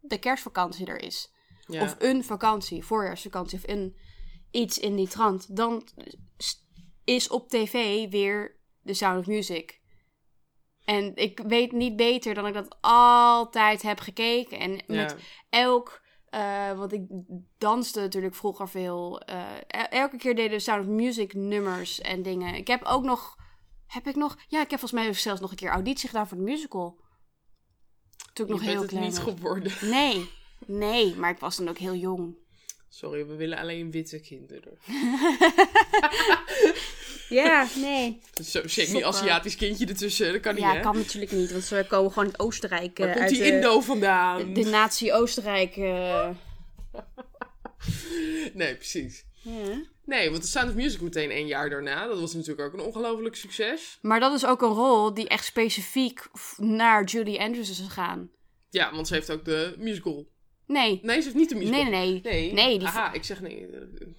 [0.00, 1.32] de kerstvakantie er is.
[1.66, 1.82] ja.
[1.82, 3.96] Of een vakantie, voorjaarsvakantie of een
[4.50, 5.56] iets in die trant.
[5.56, 5.88] Dan
[7.04, 9.80] is op tv weer The Sound of Music.
[10.86, 14.58] En ik weet niet beter dan ik dat altijd heb gekeken.
[14.58, 15.16] En met ja.
[15.48, 16.02] elk.
[16.26, 17.02] eh, want ik
[17.58, 19.20] danste natuurlijk vroeger veel.
[19.20, 22.54] eh, el- elke keer deden Sound of Music nummers en dingen.
[22.54, 23.36] Ik heb ook nog.
[23.86, 24.36] Heb ik nog.
[24.48, 27.00] Ja, ik heb volgens mij zelfs nog een keer auditie gedaan voor de musical.
[28.32, 29.34] Toen ik nog heel klein niet was.
[29.34, 29.72] geworden.
[29.90, 30.30] Nee,
[30.66, 32.36] nee, maar ik was dan ook heel jong.
[32.88, 34.78] Sorry, we willen alleen witte kinderen.
[37.28, 38.20] Ja, nee.
[38.42, 40.80] Zo'n semi-Aziatisch kindje ertussen, dat kan niet, Ja, hè?
[40.80, 42.98] kan natuurlijk niet, want ze komen gewoon uit Oostenrijk.
[42.98, 44.52] Waar eh, komt uit die de- Indo vandaan?
[44.54, 45.76] De natie Oostenrijk.
[45.76, 46.28] eh.
[48.54, 49.24] Nee, precies.
[49.42, 49.82] Ja.
[50.04, 52.06] Nee, want de Sound of Music meteen één jaar daarna.
[52.06, 53.98] Dat was natuurlijk ook een ongelooflijk succes.
[54.02, 58.30] Maar dat is ook een rol die echt specifiek f- naar Julie Andrews is gegaan.
[58.70, 60.26] Ja, want ze heeft ook de musical.
[60.66, 61.82] Nee, Nee, ze heeft niet de musical.
[61.82, 62.32] nee, nee, nee.
[62.32, 63.66] Nee, Nee, die Aha, ik zeg nee.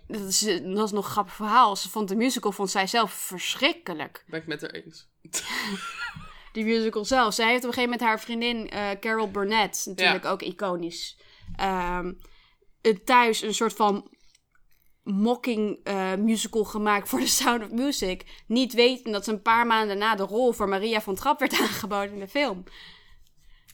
[0.08, 1.76] Dat, is, eh, dat is nog een grappig verhaal.
[1.76, 4.24] Ze vond de musical vond zij zelf verschrikkelijk.
[4.28, 5.08] Ben ik met haar eens.
[6.52, 7.34] Die musical zelf.
[7.34, 11.20] Zij heeft op een gegeven moment haar vriendin eh, Carol Burnett, natuurlijk ook iconisch,
[11.56, 12.06] eh,
[13.04, 14.10] thuis een soort van
[15.04, 18.44] mocking eh, musical gemaakt voor The Sound of Music.
[18.48, 21.60] Niet weten dat ze een paar maanden daarna de rol voor Maria van Trapp werd
[21.62, 22.64] aangeboden in de film.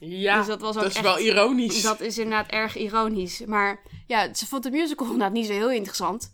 [0.06, 1.82] Ja, Dus dat was ook is echt- wel ironisch.
[1.82, 3.46] Dat is inderdaad erg ironisch.
[3.46, 6.32] Maar ja, ze vond de musical inderdaad niet zo heel interessant.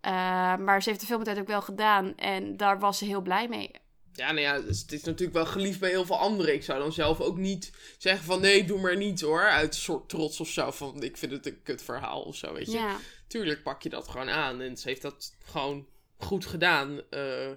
[0.00, 0.12] Eh,
[0.56, 3.70] maar ze heeft de film uiteindelijk wel gedaan en daar was ze heel blij mee.
[4.14, 6.54] Ja, nou ja, dus het is natuurlijk wel geliefd bij heel veel anderen.
[6.54, 9.42] Ik zou dan zelf ook niet zeggen van nee, doe maar niet hoor.
[9.42, 10.70] Uit een soort trots of zo.
[10.70, 12.78] Van ik vind het een kut verhaal of zo, weet je.
[12.78, 12.96] Ja.
[13.26, 14.60] Tuurlijk pak je dat gewoon aan.
[14.60, 17.00] En ze heeft dat gewoon goed gedaan.
[17.10, 17.50] Eh,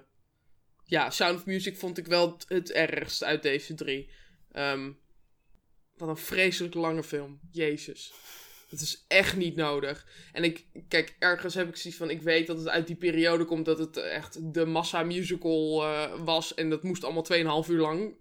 [0.84, 4.10] ja, Sound of Music vond ik wel het, het ergst uit deze drie.
[4.52, 4.90] Ehm,
[5.96, 7.40] wat een vreselijk lange film.
[7.50, 8.12] Jezus.
[8.68, 10.06] Het is echt niet nodig.
[10.32, 13.44] En ik, kijk, ergens heb ik zoiets van, ik weet dat het uit die periode
[13.44, 16.54] komt dat het echt de massa musical eh, was.
[16.54, 18.14] En dat moest allemaal 2,5 uur lang.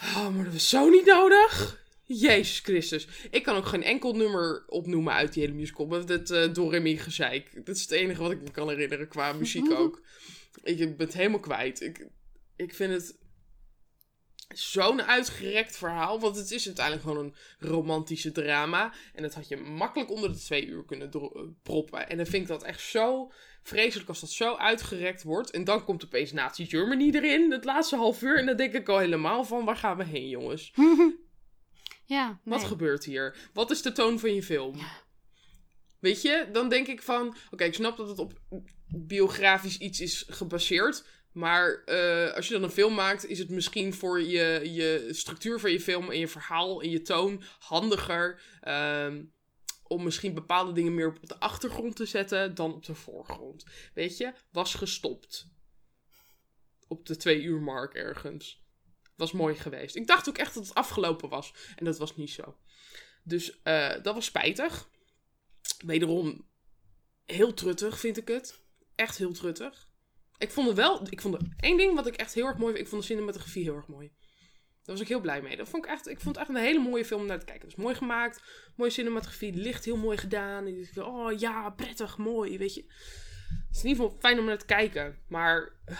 [0.00, 1.82] Oh, maar dat was zo niet nodig.
[2.04, 3.08] Jezus Christus.
[3.30, 5.90] Ik kan ook geen enkel nummer opnoemen uit die hele musical.
[5.90, 7.66] Het uh, Doremi gezeik.
[7.66, 10.02] Dat is het enige wat ik me kan herinneren qua muziek ook.
[10.62, 11.80] Ik ben het helemaal kwijt.
[11.80, 12.06] Ik,
[12.56, 13.18] ik vind het
[14.54, 16.20] zo'n uitgerekt verhaal.
[16.20, 17.34] Want het is uiteindelijk gewoon een
[17.68, 18.92] romantische drama.
[19.14, 22.08] En dat had je makkelijk onder de twee uur kunnen dro- proppen.
[22.08, 23.32] En dan vind ik dat echt zo
[23.62, 25.50] vreselijk als dat zo uitgerekt wordt.
[25.50, 28.38] En dan komt opeens Nazi Germany erin, het laatste half uur.
[28.38, 30.72] En dan denk ik al helemaal van, waar gaan we heen, jongens?
[32.04, 32.58] Ja, nee.
[32.58, 33.36] Wat gebeurt hier?
[33.52, 34.78] Wat is de toon van je film?
[36.00, 37.36] Weet je, dan denk ik van...
[37.50, 38.32] Oké, ik snap dat het op
[38.86, 41.04] biografisch iets is gebaseerd.
[41.38, 45.60] Maar uh, als je dan een film maakt, is het misschien voor je, je structuur
[45.60, 48.40] van je film en je verhaal en je toon handiger.
[48.68, 49.32] Um,
[49.82, 53.64] om misschien bepaalde dingen meer op de achtergrond te zetten dan op de voorgrond.
[53.94, 55.48] Weet je, was gestopt.
[56.88, 58.64] Op de twee uur mark ergens.
[59.16, 59.96] Was mooi geweest.
[59.96, 61.54] Ik dacht ook echt dat het afgelopen was.
[61.76, 62.58] En dat was niet zo.
[63.22, 64.88] Dus uh, dat was spijtig.
[65.84, 66.48] Wederom
[67.24, 68.60] heel truttig vind ik het.
[68.94, 69.87] Echt heel truttig.
[70.38, 71.06] Ik vond het wel...
[71.10, 72.84] Ik vond er één ding wat ik echt heel erg mooi vind.
[72.84, 74.12] Ik vond de cinematografie heel erg mooi.
[74.82, 75.56] Daar was ik heel blij mee.
[75.56, 77.44] Dat vond ik, echt, ik vond het echt een hele mooie film om naar te
[77.44, 77.68] kijken.
[77.68, 78.42] Het is mooi gemaakt.
[78.76, 79.52] Mooie cinematografie.
[79.52, 80.66] Licht heel mooi gedaan.
[80.66, 82.58] En ik oh ja, prettig, mooi.
[82.58, 82.80] Weet je.
[82.82, 85.18] Het is in ieder geval fijn om naar te kijken.
[85.28, 85.72] Maar...
[85.86, 85.98] Uh,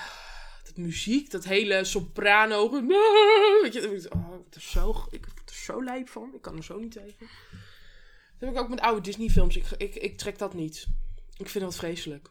[0.65, 2.71] dat muziek, dat hele soprano.
[3.63, 6.35] Weet je, oh, ik, er zo, ik word er zo lijp van.
[6.35, 7.17] Ik kan er zo niet tegen.
[7.19, 9.57] Dat heb ik ook met oude Disney films.
[9.57, 10.87] Ik, ik, ik trek dat niet.
[11.37, 12.31] Ik vind dat vreselijk.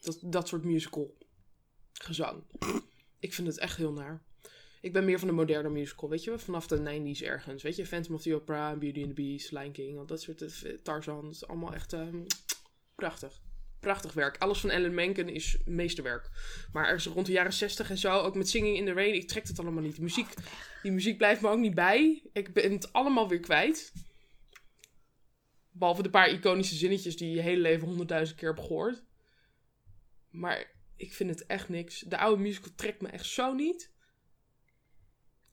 [0.00, 1.16] Dat, dat soort musical
[2.02, 2.42] gezang.
[3.18, 4.22] Ik vind het echt heel naar.
[4.80, 7.62] Ik ben meer van de moderne musical, weet je Vanaf de 90s ergens.
[7.62, 9.98] Weet je, Phantom of the Opera, Beauty and the Beast, Lion King.
[9.98, 11.22] Al dat soort uh, Tarzan.
[11.22, 12.26] Dat is allemaal echt um,
[12.94, 13.42] prachtig
[13.84, 14.38] prachtig werk.
[14.38, 16.30] Alles van Ellen Menken is meesterwerk.
[16.72, 19.28] Maar ergens rond de jaren 60 en zo, ook met Singing in the Rain, ik
[19.28, 19.98] trek het allemaal niet.
[19.98, 20.28] Muziek,
[20.82, 22.22] die muziek blijft me ook niet bij.
[22.32, 23.92] Ik ben het allemaal weer kwijt.
[25.70, 29.02] Behalve de paar iconische zinnetjes die je hele leven honderdduizend keer hebt gehoord.
[30.30, 32.00] Maar ik vind het echt niks.
[32.00, 33.92] De oude musical trekt me echt zo niet.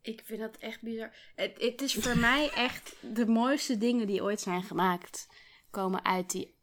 [0.02, 1.16] Ik vind dat echt bizar.
[1.36, 5.28] Het, het is voor mij echt de mooiste dingen die ooit zijn gemaakt.
[5.70, 6.60] Komen uit die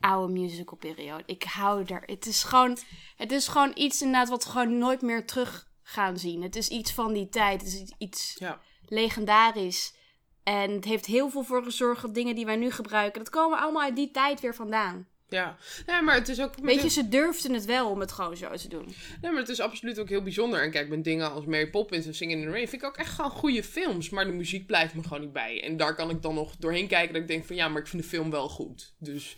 [0.00, 1.22] oude musical periode.
[1.26, 2.02] Ik hou er.
[2.06, 2.78] Het is gewoon,
[3.16, 6.42] het is gewoon iets inderdaad wat we gewoon nooit meer terug gaan zien.
[6.42, 7.60] Het is iets van die tijd.
[7.60, 8.60] Het is iets ja.
[8.84, 9.94] legendarisch.
[10.42, 13.58] En het heeft heel veel voor gezorgd dat dingen die wij nu gebruiken, dat komen
[13.58, 15.08] allemaal uit die tijd weer vandaan.
[15.28, 16.54] Ja, nee, maar het is ook...
[16.62, 18.94] Weet je, ze durfden het wel om het gewoon zo te doen.
[19.20, 20.62] Nee, maar het is absoluut ook heel bijzonder.
[20.62, 22.96] En kijk, met dingen als Mary Poppins en Singing in the Rain vind ik ook
[22.96, 24.10] echt gewoon goede films.
[24.10, 25.62] Maar de muziek blijft me gewoon niet bij.
[25.62, 27.88] En daar kan ik dan nog doorheen kijken dat ik denk van ja, maar ik
[27.88, 28.94] vind de film wel goed.
[28.98, 29.36] Dus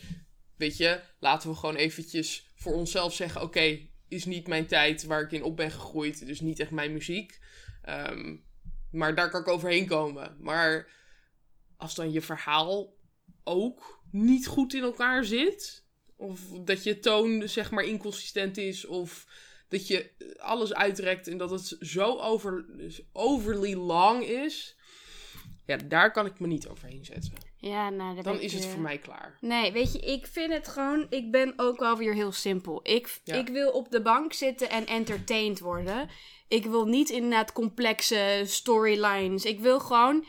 [0.57, 5.05] weet je, laten we gewoon eventjes voor onszelf zeggen: oké, okay, is niet mijn tijd
[5.05, 7.38] waar ik in op ben gegroeid, dus niet echt mijn muziek.
[7.88, 8.44] Um,
[8.90, 10.37] maar daar kan ik overheen komen.
[10.40, 10.88] Maar
[11.77, 12.96] als dan je verhaal
[13.44, 15.85] ook niet goed in elkaar zit,
[16.16, 19.27] of dat je toon zeg maar inconsistent is, of
[19.68, 22.64] dat je alles uitrekt en dat het zo over,
[23.12, 24.77] overly long is.
[25.66, 27.33] Ja, daar kan ik me niet overheen zetten.
[27.57, 29.38] Ja, nou, Dan is het voor mij klaar.
[29.40, 31.07] Nee, weet je, ik vind het gewoon...
[31.11, 32.81] Ik ben ook wel weer heel simpel.
[32.83, 33.35] Ik, Ja.
[33.35, 36.09] ik wil op de bank zitten en entertained worden.
[36.49, 39.44] Ik wil niet inderdaad complexe storylines.
[39.44, 40.27] Ik wil gewoon...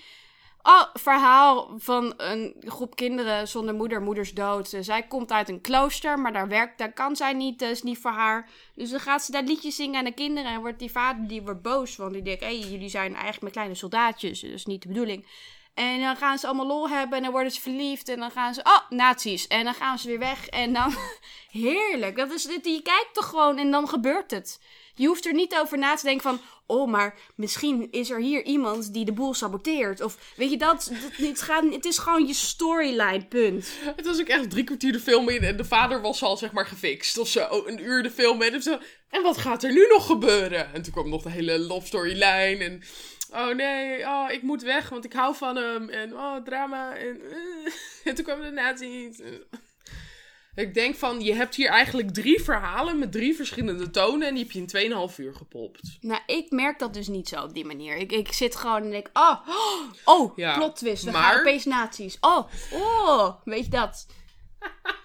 [0.61, 4.01] Oh, verhaal van een groep kinderen zonder moeder.
[4.01, 4.73] Moeders dood.
[4.73, 7.59] Eh, Zij komt uit een klooster, maar daar werkt, daar kan zij niet.
[7.59, 8.49] Dat is niet voor haar.
[8.75, 10.51] Dus dan gaat ze daar liedjes zingen aan de kinderen.
[10.51, 11.95] En wordt die vader die wordt boos.
[11.95, 14.41] Want die denkt, hé, jullie zijn eigenlijk maar kleine soldaatjes.
[14.41, 15.27] Dat is niet de bedoeling.
[15.73, 18.09] En dan gaan ze allemaal lol hebben en dan worden ze verliefd.
[18.09, 19.47] En dan gaan ze, oh, nazi's.
[19.47, 20.47] En dan gaan ze weer weg.
[20.47, 20.93] En dan,
[21.51, 22.15] heerlijk.
[22.15, 24.59] Dat is, je kijkt toch gewoon en dan gebeurt het.
[24.99, 28.43] Je hoeft er niet over na te denken van, oh, maar misschien is er hier
[28.43, 30.01] iemand die de boel saboteert.
[30.01, 33.69] Of weet je dat, het, gaat, het is gewoon je storyline, punt.
[33.95, 36.51] Het was ook echt drie kwartier de film in en de vader was al zeg
[36.51, 37.63] maar gefixt of zo.
[37.65, 38.77] Een uur de film in of zo.
[39.09, 40.73] En wat gaat er nu nog gebeuren?
[40.73, 42.83] En toen kwam nog de hele love storyline en...
[43.31, 45.89] Oh nee, oh, ik moet weg, want ik hou van hem.
[45.89, 46.95] En oh, drama.
[46.95, 47.73] En, eh.
[48.07, 49.19] en toen kwamen de nazi's.
[50.59, 54.43] Ik denk van, je hebt hier eigenlijk drie verhalen met drie verschillende tonen en die
[54.43, 55.97] heb je in 2,5 uur gepopt.
[56.01, 57.95] Nou, ik merk dat dus niet zo op die manier.
[57.95, 59.47] Ik, ik zit gewoon en denk, oh,
[60.15, 61.03] oh, Ja, plot twist.
[61.03, 62.17] We maar- gaan opeens nazi's.
[62.19, 64.07] Oh, oh, weet je dat?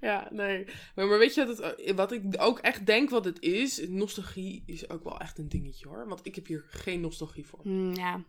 [0.00, 0.64] Ja, nee.
[0.94, 3.88] Maar, maar weet je wat, het, wat ik ook echt denk wat het is?
[3.88, 6.08] Nostalgie is ook wel echt een dingetje hoor.
[6.08, 7.60] Want ik heb hier geen nostalgie voor.
[7.62, 8.24] Hmm, ja.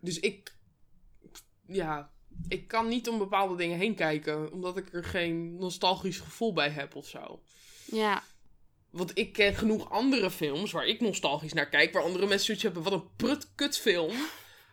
[0.00, 0.56] Dus ik,
[1.66, 2.10] ja,
[2.48, 4.52] ik kan niet om bepaalde dingen heen kijken.
[4.52, 7.42] Omdat ik er geen nostalgisch gevoel bij heb of zo.
[7.84, 8.22] Ja.
[8.90, 11.92] Want ik ken genoeg andere films waar ik nostalgisch naar kijk.
[11.92, 14.14] Waar andere mensen zoiets hebben, wat een prut kutfilm.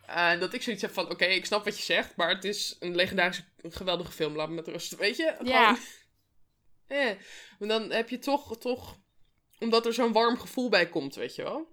[0.06, 2.16] En dat ik zoiets heb van, oké, ik snap wat je zegt.
[2.16, 4.36] Maar het is een legendarische, een geweldige film.
[4.36, 5.36] Laat me met rust, weet je?
[5.44, 5.78] Ja.
[6.88, 7.12] Eh,
[7.60, 8.98] maar dan heb je toch, toch,
[9.60, 11.73] omdat er zo'n warm gevoel bij komt, weet je wel.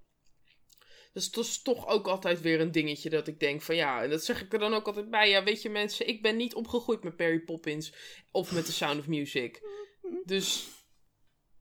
[1.13, 4.11] Dus dat is toch ook altijd weer een dingetje dat ik denk van ja, en
[4.11, 5.29] dat zeg ik er dan ook altijd bij.
[5.29, 7.93] Ja, weet je mensen, ik ben niet opgegroeid met Perry Poppins
[8.31, 9.63] of met The Sound of Music.
[10.25, 10.69] Dus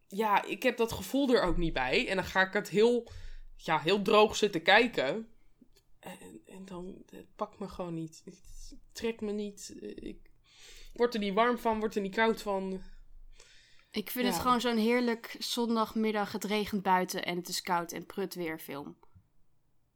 [0.08, 2.08] ja, ik heb dat gevoel er ook niet bij.
[2.08, 3.12] En dan ga ik het heel,
[3.56, 5.28] ja, heel droog zitten kijken.
[6.00, 8.22] En, en dan, het pakt me gewoon niet.
[8.26, 8.40] Het
[8.92, 9.76] trekt me niet.
[9.96, 10.30] Ik
[10.94, 12.82] word er niet warm van, word er niet koud van.
[13.92, 14.32] Ik vind Ja.
[14.32, 16.32] het gewoon zo'n heerlijk zondagmiddag.
[16.32, 18.98] Het regent buiten en het is koud en prut weer film.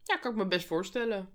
[0.04, 1.30] Ja, kan ik me best voorstellen.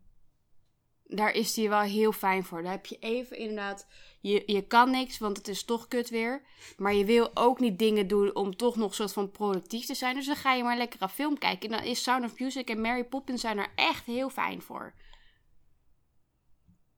[1.04, 2.62] Daar is die wel heel fijn voor.
[2.62, 3.86] Daar heb je even inderdaad...
[4.20, 6.42] Je, je kan niks, want het is toch kut weer.
[6.76, 10.14] Maar je wil ook niet dingen doen om toch nog soort van productief te zijn.
[10.14, 11.70] Dus dan ga je maar lekker een film kijken.
[11.70, 14.94] En dan is Sound of Music en Mary Poppins zijn er echt heel fijn voor.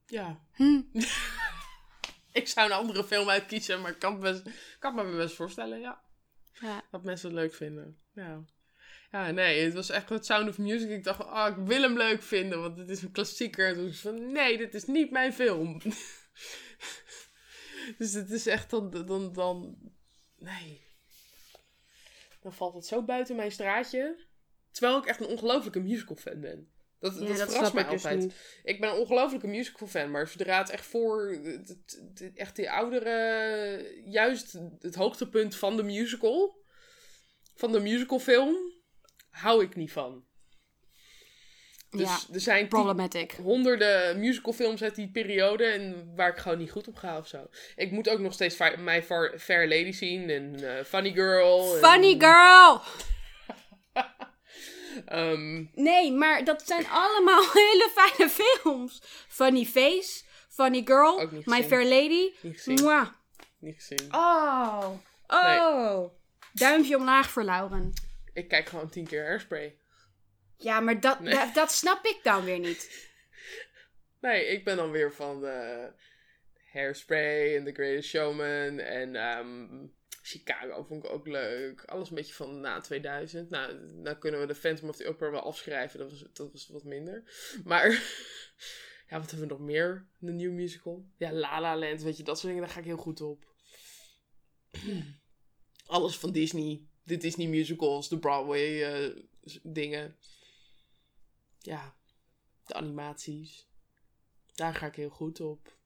[0.05, 0.39] Ja.
[0.53, 0.81] Hm.
[2.31, 4.43] Ik zou een andere film uitkiezen, maar ik kan, best,
[4.79, 6.01] kan me best voorstellen, ja.
[6.53, 6.83] Ja.
[6.91, 7.99] Dat mensen het leuk vinden.
[8.13, 8.43] Ja.
[9.11, 10.89] Ja, nee, het was echt met Sound of Music.
[10.89, 13.67] Ik dacht, oh, ik wil hem leuk vinden, want het is een klassieker.
[13.67, 15.81] En toen ik van, nee, dit is niet mijn film.
[17.97, 19.77] dus het is echt dan, dan, dan,
[20.37, 20.81] nee.
[22.41, 24.25] Dan valt het zo buiten mijn straatje.
[24.71, 26.71] Terwijl ik echt een ongelofelijke musical fan ben.
[26.99, 28.33] Dat, dat, verrast mij altijd.
[28.63, 32.55] Ik ben een ongelofelijke musical fan, maar zodra het echt voor het, het- het- echt
[32.55, 36.59] die oudere, juist het hoogtepunt van de musical,
[37.55, 38.55] van de musicalfilm,
[39.31, 40.25] hou ik niet van.
[41.89, 43.31] Dus Ja, er zijn Problematic.
[43.31, 47.47] honderden musicalfilms uit die periode en waar ik gewoon niet goed op ga of zo.
[47.75, 51.75] Ik moet ook nog steeds Fi- My Far, Fair Lady zien en eh, Funny Girl.
[51.75, 52.81] en, Funny girl!
[55.05, 59.01] ehm, Nee, maar dat zijn allemaal hele fijne films.
[59.27, 61.63] Funny Face, Funny Girl, My gezien.
[61.63, 62.31] Fair Lady.
[62.41, 62.81] niet gezien.
[62.81, 63.07] Mwah.
[63.59, 64.07] Niet gezien.
[64.13, 64.85] Oh,
[65.27, 66.11] oh.
[66.53, 67.93] Duimpje omlaag voor Lauren.
[68.33, 69.77] Ik kijk gewoon tien keer Hairspray.
[70.57, 71.33] Ja, maar dat, Nee.
[71.33, 72.89] dat, dat snap ik dan weer niet.
[74.19, 75.87] Nee, ik ben dan weer van eh
[76.71, 79.87] Hairspray en The Greatest Showman en ehm,
[80.21, 81.83] Chicago vond ik ook leuk.
[81.83, 83.49] Alles een beetje van na 2000.
[83.49, 85.99] Nou, nou kunnen we de Phantom of the Opera wel afschrijven.
[85.99, 87.23] Dat was, dat was wat minder.
[87.63, 87.87] Maar
[89.09, 90.07] ja, wat hebben we nog meer?
[90.19, 91.05] De nieuwe musical.
[91.17, 93.45] Ja, La La Land, weet je, dat soort dingen, daar ga ik heel goed op.
[95.85, 96.85] Alles van Disney.
[97.11, 99.23] De Disney musicals, de Broadway eh,
[99.63, 100.15] dingen.
[101.59, 101.95] Ja,
[102.65, 103.67] de animaties.
[104.55, 105.77] Daar ga ik heel goed op.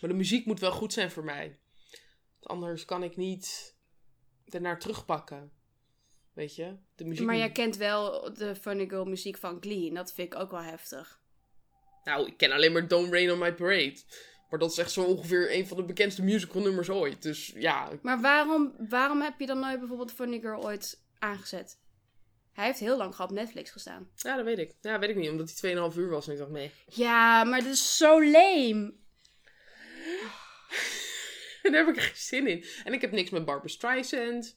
[0.00, 1.58] Maar de muziek moet wel goed zijn voor mij.
[2.38, 3.76] Want Anders kan ik niet
[4.44, 5.52] ernaar terugpakken.
[6.32, 6.76] Weet je?
[6.94, 9.88] De muziek Maar jij kent wel de Funny Girl muziek van Glee.
[9.88, 11.20] En dat vind ik ook wel heftig.
[12.04, 14.02] Nou, ik ken alleen maar Don't Rain on My Parade.
[14.50, 17.22] Maar dat is echt zo ongeveer een van de bekendste musical nummers ooit.
[17.22, 21.78] Dus ja, Maar waarom, waarom heb je dan nooit bijvoorbeeld Funny Girl ooit aangezet?
[22.52, 24.10] Hij heeft heel lang gehad op Netflix gestaan.
[24.14, 24.74] Ja, dat weet ik.
[24.80, 26.26] Ja, weet ik niet, omdat hij 2,5 uur was.
[26.26, 26.70] En ik dacht, nee.
[26.86, 28.94] Ja, maar dat is zo lame.
[31.62, 32.64] Daar heb ik geen zin in.
[32.84, 34.56] En ik heb niks met Barbara Streisand.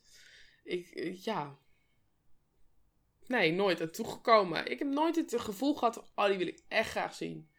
[0.64, 1.58] Ik, eh, ja.
[3.26, 4.66] Nee, nooit aan toegekomen.
[4.72, 7.50] Ik heb nooit het gevoel gehad, oh, die wil ik echt graag zien.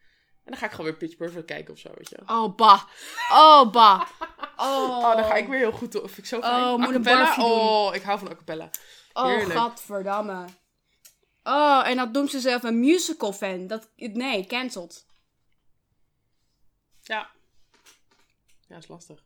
[0.51, 2.19] En dan ga ik gewoon weer Pitch Perfect kijken of zo, weet je.
[2.27, 2.83] Oh, bah.
[3.31, 4.01] Oh, bah.
[4.57, 5.93] Oh, Oh, dan ga ik weer heel goed.
[5.93, 6.63] Vind ik zo fijn.
[6.63, 7.35] Oh, Acapella?
[7.39, 8.71] Oh, ik hou van a cappella.
[9.13, 9.59] Oh, heerlijk.
[9.59, 10.45] gadverdamme.
[11.43, 13.67] Oh, en dan noemt ze zelf een musical fan.
[13.67, 15.07] Dat, nee, cancelled.
[17.03, 17.31] Ja.
[18.69, 19.23] Ja, is lastig.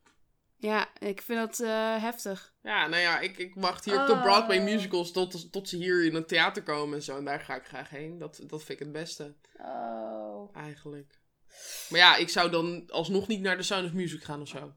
[0.57, 2.53] Ja, ik vind dat eh, heftig.
[2.63, 4.07] Ja, nou ja, ik, ik wacht hier op Oh.
[4.07, 7.17] de Broadway musicals tot, tot ze hier in het theater komen en zo.
[7.17, 8.19] En daar ga ik graag heen.
[8.19, 10.57] Dat, dat vind ik het beste, Oh.
[10.57, 11.21] eigenlijk.
[11.89, 14.73] Maar ja, ik zou dan alsnog niet naar de Sound of Music gaan of zo.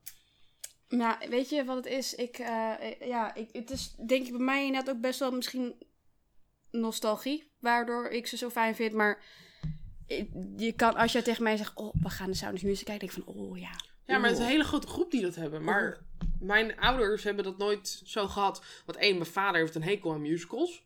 [0.90, 2.16] Nou, weet je wat het is?
[2.16, 5.32] Ik, eh, eh, ja, ik, het is denk ik bij mij inderdaad ook best wel
[5.32, 5.76] misschien
[6.72, 7.52] nostalgie.
[7.60, 8.94] Waardoor ik ze zo fijn vind.
[8.94, 9.24] Maar
[10.58, 13.08] je kan, als jij tegen mij zegt, oh, we gaan de Sound of Music kijken.
[13.08, 13.76] denk ik van, oh ja.
[14.06, 15.64] Ja, maar het is een hele grote groep die dat hebben.
[15.64, 16.06] Maar
[16.40, 18.64] mijn ouders hebben dat nooit zo gehad.
[18.86, 20.84] Want één, mijn vader heeft een hekel aan musicals.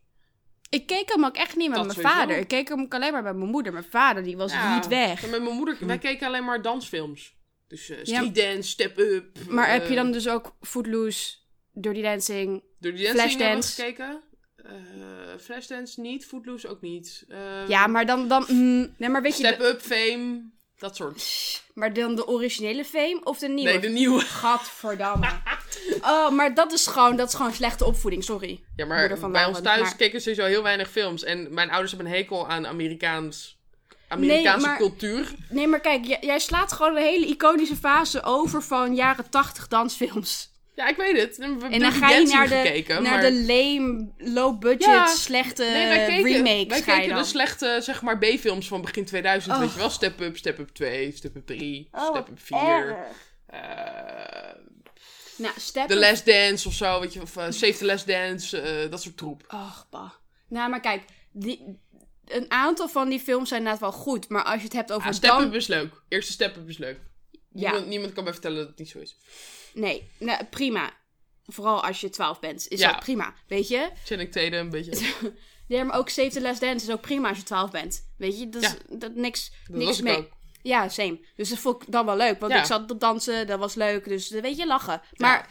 [0.72, 2.38] Ik keek hem ook echt niet met Dat mijn vader.
[2.38, 3.72] Ik keek hem ook alleen maar bij mijn moeder.
[3.74, 5.22] Mijn vader, die was Ja, niet weg.
[5.28, 7.36] Met mijn moeder, wij keken alleen maar dansfilms.
[7.68, 8.16] Dus eh, Ja.
[8.16, 9.38] Street Dance, Step Up.
[9.50, 11.36] Maar eh, heb je dan dus ook Footloose,
[11.74, 12.64] Dirty Dancing?
[12.82, 13.82] Flashdance?
[13.82, 14.22] gekeken?
[14.56, 14.74] Eh
[15.40, 17.26] Flashdance niet, Footloose ook niet.
[17.28, 18.28] Eh, Ja, maar dan...
[18.28, 19.46] dan mm, nee, maar weet je...
[19.46, 21.64] Step Up, Fame, dat soort.
[21.74, 23.72] maar dan de originele Fame of de nieuwe?
[23.72, 24.20] Nee, de nieuwe.
[24.22, 25.28] Gadverdamme.
[26.02, 28.64] Oh, maar dat is gewoon, dat is gewoon slechte opvoeding, sorry.
[28.76, 31.24] Ja, maar van bij ons thuis maar- keken sowieso heel weinig films.
[31.24, 33.60] En mijn ouders hebben een hekel aan Amerikaans,
[34.08, 35.32] Amerikaanse maar- cultuur.
[35.50, 40.50] Nee, maar kijk, jij slaat gewoon een hele iconische fase over van jaren 80 dansfilms.
[40.76, 41.38] Ja, ik weet het.
[41.38, 43.22] We En dan ga je naar de, gekeken, naar maar...
[43.22, 45.06] de lame, low budget, Ja.
[45.08, 47.18] slechte Nee, wij keken, remakes wij keken dan.
[47.18, 49.54] de slechte, zeg maar, B-films van begin 2000.
[49.54, 49.60] Oh.
[49.60, 49.90] Weet je wel?
[49.90, 52.58] Step Up, Step Up 2, Step Up 3, Oh, Step Up 4.
[52.60, 52.98] erg.
[55.38, 57.22] Nou, Step The Last Dance of zo, weet je.
[57.22, 59.44] Of eh, Save the Last Dance, eh, dat soort troep.
[59.48, 60.10] Och, bah.
[60.48, 61.80] Nou, maar kijk, die,
[62.26, 64.30] een aantal van die films zijn inderdaad wel goed.
[64.30, 65.40] Maar als je het hebt over Ah, Step.
[65.40, 66.02] Up is leuk.
[66.08, 67.00] Eerste Step Up is leuk.
[67.54, 67.70] Ja.
[67.70, 69.18] Niemand, niemand kan mij vertellen dat het niet zo is.
[69.74, 70.94] Nee, nou, prima.
[71.46, 72.92] Vooral als je 12 bent, is Ja.
[72.92, 73.34] dat prima.
[73.48, 73.90] Weet je?
[74.06, 75.12] Channing Tatum, een beetje.
[75.68, 78.12] Ja, maar ook Save the Last Dance is ook prima als je 12 bent.
[78.18, 78.50] Weet je?
[78.50, 80.18] Dat is dat, niks, Dat niks mee.
[80.18, 80.30] ook.
[80.64, 81.20] Ja, same.
[81.36, 82.40] Dus dat vond ik dan wel leuk.
[82.40, 82.60] Want Ja.
[82.60, 84.08] ik zat te dansen, dat was leuk.
[84.08, 85.02] Dus eh, weet je, lachen.
[85.18, 85.50] Maar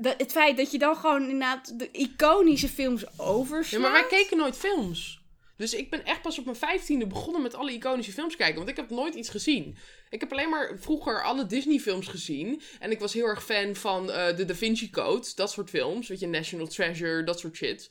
[0.00, 3.80] het feit dat je dan gewoon inderdaad de iconische films Ja, overslaat...
[3.80, 5.18] maar wij keken nooit films.
[5.56, 8.56] Dus ik ben echt pas op mijn vijftiende begonnen met alle iconische films kijken.
[8.56, 9.76] Want ik heb nooit iets gezien.
[10.08, 12.62] Ik heb alleen maar vroeger alle Disney-films gezien.
[12.78, 15.28] En ik was heel erg fan van eh, de Da Vinci Code.
[15.34, 16.08] Dat soort films.
[16.08, 17.90] Weet je, National Treasure, dat soort shit.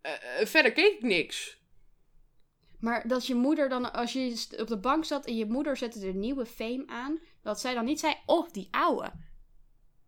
[0.00, 0.12] Eh,
[0.44, 1.58] verder keek ik niks.
[2.80, 5.98] Maar dat je moeder dan, als je op de bank zat en je moeder zette
[5.98, 9.12] de nieuwe fame aan, dat zij dan niet zei, oh, die oude.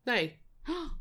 [0.04, 0.40] Nee.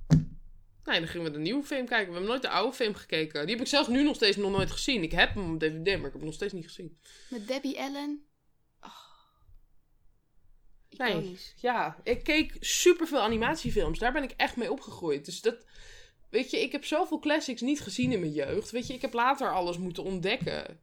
[0.83, 2.07] Nee, dan gingen we de nieuwe film kijken.
[2.07, 3.45] We hebben nooit de oude film gekeken.
[3.45, 5.03] Die heb ik zelfs nu nog steeds nog nooit gezien.
[5.03, 6.97] Ik heb hem op DVD, maar ik heb hem nog steeds niet gezien.
[7.29, 8.25] Met Debbie Allen.
[8.79, 8.89] Oh.
[10.89, 11.37] Nee.
[11.55, 13.99] Ja, ik keek superveel animatiefilms.
[13.99, 15.25] Daar ben ik echt mee opgegroeid.
[15.25, 15.65] Dus dat...
[16.29, 18.71] Weet je, ik heb zoveel classics niet gezien in mijn jeugd.
[18.71, 20.79] Weet je, ik heb later alles moeten ontdekken.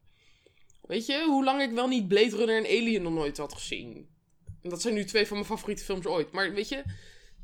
[0.89, 4.09] Weet je, hoe lang ik wel niet Blade Runner en Alien nog nooit had gezien.
[4.63, 6.33] En dat zijn nu twee van mijn favoriete films ooit.
[6.33, 6.83] Maar weet je,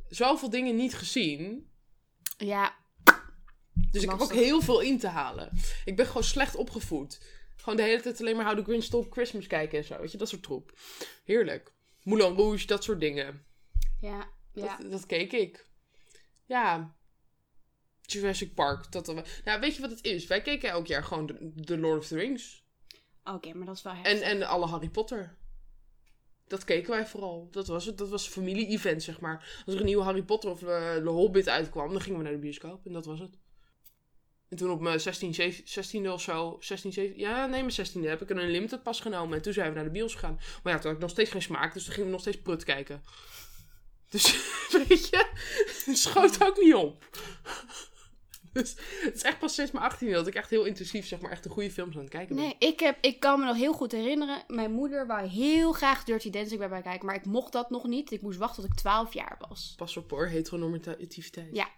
[0.08, 1.70] zoveel dingen niet gezien.
[2.38, 2.74] Ja,
[3.90, 5.50] Dus ik heb ook heel veel in te halen.
[5.84, 7.20] Ik ben gewoon slecht opgevoed.
[7.56, 10.00] Gewoon de hele tijd alleen maar How the Grinch Stole Christmas kijken en zo.
[10.00, 10.78] Weet je, dat soort troep.
[11.24, 11.72] Heerlijk.
[12.02, 13.44] Moulin Rouge, dat soort dingen.
[14.00, 14.76] ja, ja.
[14.76, 15.66] Dat, dat keek ik.
[16.46, 16.96] Ja.
[18.00, 18.92] Jurassic Park.
[18.92, 19.06] Dat,
[19.44, 20.26] nou, weet je wat het is?
[20.26, 22.63] Wij keken elk jaar gewoon de, de Lord of the Rings.
[23.24, 24.20] Oké, maar dat is wel heftig.
[24.20, 25.36] En, en alle Harry Potter.
[26.46, 27.48] Dat keken wij vooral.
[27.50, 27.98] Dat was het.
[27.98, 29.62] Dat was een familie-event, zeg maar.
[29.66, 32.32] Als er een nieuwe Harry Potter of de, de Hobbit uitkwam, dan gingen we naar
[32.32, 32.86] de bioscoop.
[32.86, 33.38] En dat was het.
[34.48, 38.22] En toen op mijn 16, 16e of zo, 16, 17, ja, nee, mijn 16e heb
[38.22, 39.36] ik een Unlimited pas genomen.
[39.36, 40.40] En toen zijn we naar de bios gegaan.
[40.62, 42.42] Maar ja, toen had ik nog steeds geen smaak, dus toen gingen we nog steeds
[42.42, 43.02] prut kijken.
[44.08, 44.36] Dus,
[44.88, 45.26] weet je,
[45.86, 47.04] het schoot ook niet op.
[48.54, 51.30] Dus het is echt pas sinds mijn 18e dat ik echt heel intensief, zeg maar,
[51.30, 52.44] echt de goede films aan het kijken ben.
[52.44, 54.42] Nee, ik, heb, ik kan me nog heel goed herinneren.
[54.48, 57.06] Mijn moeder wou heel graag Dirty Dancing bij mij kijken.
[57.06, 58.10] Maar ik mocht dat nog niet.
[58.10, 59.74] Ik moest wachten tot ik 12 jaar was.
[59.76, 61.48] Pas op hoor, heteronormativiteit.
[61.52, 61.68] Ja.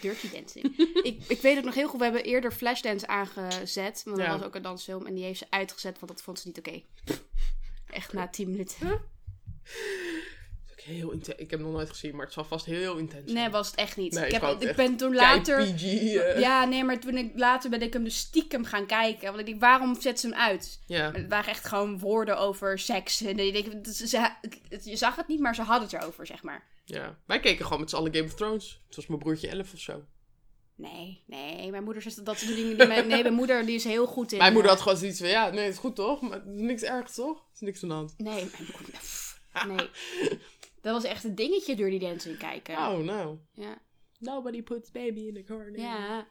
[0.00, 0.76] Dirty Dancing.
[1.02, 1.98] ik, ik weet het nog heel goed.
[1.98, 4.02] We hebben eerder Flashdance aangezet.
[4.04, 4.32] Want dat Ja.
[4.38, 5.06] was ook een dansfilm.
[5.06, 6.82] En die heeft ze uitgezet, want dat vond ze niet oké.
[7.90, 8.76] Echt na 10 minuten.
[10.84, 11.36] Heel intens.
[11.38, 13.42] Ik heb nog nooit gezien, maar het zal vast heel intens zijn.
[13.42, 14.12] Nee, was het echt niet.
[14.12, 15.64] Nee, ik, heb, ik ben toen later...
[15.64, 15.82] PG.
[15.82, 16.40] eh.
[16.40, 19.26] Ja, nee, maar toen ik, later ben ik hem dus stiekem gaan kijken.
[19.26, 20.80] Want ik denk, waarom zet ze hem uit?
[20.86, 21.10] ja.
[21.10, 23.22] Maar Het waren echt gewoon woorden over seks.
[23.22, 24.30] En ik denk, ze,
[24.82, 26.64] je zag het niet, maar ze hadden het erover, zeg maar.
[26.84, 27.18] Ja.
[27.26, 28.80] Wij keken gewoon met z'n allen Game of Thrones.
[28.86, 30.04] Het was mijn broertje 11 of zo.
[30.76, 32.76] Nee, nee, mijn moeder zegt dat soort dingen.
[32.78, 34.38] Die, mijn, nee, mijn moeder die is heel goed in.
[34.38, 36.20] Mijn moeder eh, had gewoon zoiets van, ja, nee, het is goed toch?
[36.20, 37.36] Maar het is niks ergs toch?
[37.38, 38.14] Het is niks aan de hand.
[38.16, 39.00] Nee, mijn moeder.
[39.76, 39.90] nee.
[40.82, 42.76] Dat was echt een dingetje door die dancing kijken.
[42.76, 43.38] Oh, nou.
[43.52, 43.78] Ja.
[44.18, 45.78] Nobody puts baby in the corner.
[45.78, 46.26] ja,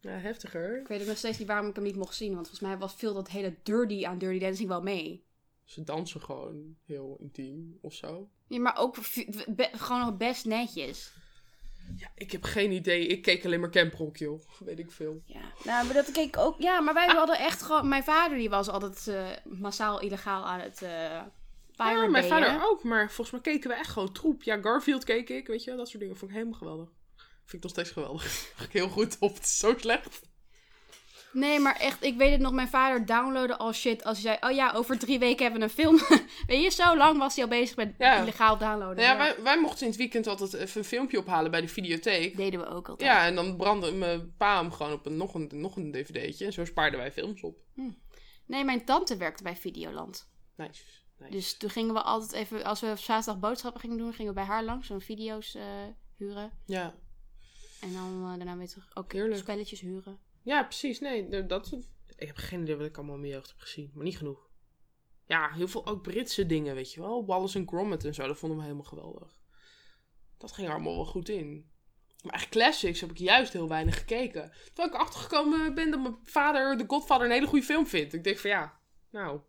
[0.00, 0.80] Ja, heftiger.
[0.80, 2.34] ik weet ook nog steeds niet waarom ik hem niet mocht zien.
[2.34, 5.24] Want volgens mij was veel dat hele dirty aan dirty dancing wel mee.
[5.64, 8.28] Ze dansen gewoon heel intiem of zo.
[8.46, 8.96] Ja, maar ook
[9.72, 11.12] gewoon nog best netjes.
[11.96, 13.06] Ja, ik heb geen idee.
[13.06, 14.40] Ik keek alleen maar Camp Rock, joh.
[14.58, 15.22] Weet ik veel.
[15.24, 16.60] Ja, nou, maar dat keek ik ook.
[16.60, 17.88] Ja, maar wij hadden echt gewoon.
[17.88, 20.82] Mijn vader die was altijd eh, massaal illegaal aan het.
[21.76, 22.82] Ja, mijn vader ook.
[22.82, 24.42] Maar volgens mij keken we echt gewoon troep.
[24.42, 25.78] Ja, Garfield keek ik, weet je wel.
[25.78, 26.88] Dat soort dingen vond ik helemaal geweldig.
[27.44, 28.22] Vind ik nog steeds geweldig.
[28.56, 29.34] Ga ik heel goed op.
[29.34, 30.20] Het is zo slecht.
[31.32, 32.52] Nee, maar echt, ik weet het nog.
[32.52, 35.66] Mijn vader downloadde al shit als hij zei: Oh ja, over drie weken hebben we
[35.66, 35.98] een film.
[36.46, 38.20] weet je, zo lang was hij al bezig met Ja.
[38.22, 38.96] illegaal downloaden.
[39.04, 41.68] Nou ja, wij, wij mochten in het weekend altijd even een filmpje ophalen bij de
[41.68, 42.36] videotheek.
[42.36, 43.10] deden we ook altijd.
[43.10, 46.44] Ja, en dan brandde mijn pa hem gewoon op een, nog, een, nog een dvd'tje.
[46.44, 47.58] En zo spaarden wij films op.
[48.46, 50.30] Nee, mijn tante werkte bij Videoland.
[50.56, 50.82] Nice.
[51.30, 54.38] Dus toen gingen we altijd even, als we op zaterdag boodschappen gingen doen, gingen we
[54.40, 55.64] bij haar langs, zo'n video's eh,
[56.16, 56.50] huren.
[56.66, 56.94] Ja.
[57.80, 59.40] En dan eh, daarna weer terug ook Heerlijk.
[59.40, 60.18] spelletjes huren.
[60.42, 61.00] ja, precies.
[61.00, 61.72] Nee, de- dat...
[62.16, 63.90] Ik heb geen idee wat ik allemaal in mijn jeugd heb gezien.
[63.94, 64.50] Maar niet genoeg.
[65.26, 67.26] Ja, heel veel ook Britse dingen, weet je wel.
[67.26, 68.26] Wallace en Gromit en zo.
[68.26, 69.36] Dat vonden we helemaal geweldig.
[70.38, 71.70] Dat ging allemaal wel goed in.
[72.22, 74.52] Maar echt classics heb ik juist heel weinig gekeken.
[74.64, 78.12] Terwijl ik achtergekomen ben dat mijn vader The Godfather een hele goede film vindt.
[78.12, 79.40] Ik denk van ja, nou...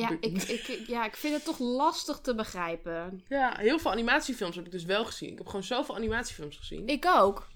[0.00, 3.24] Ja ik, ik, ja, ik vind het toch lastig te begrijpen.
[3.28, 5.30] Ja, heel veel animatiefilms heb ik dus wel gezien.
[5.30, 6.86] Ik heb gewoon zoveel animatiefilms gezien.
[6.86, 7.48] Ik ook.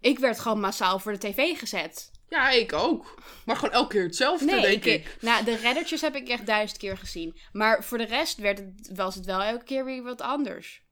[0.00, 2.10] Ik werd gewoon massaal voor de tv gezet.
[2.28, 3.22] Ja, ik ook.
[3.44, 5.16] Maar gewoon elke keer hetzelfde, Nee, denk ik, ik.
[5.20, 7.38] nou, de reddertjes heb ik echt duizend keer gezien.
[7.52, 10.82] Maar voor de rest werd het, was het wel elke keer weer wat anders.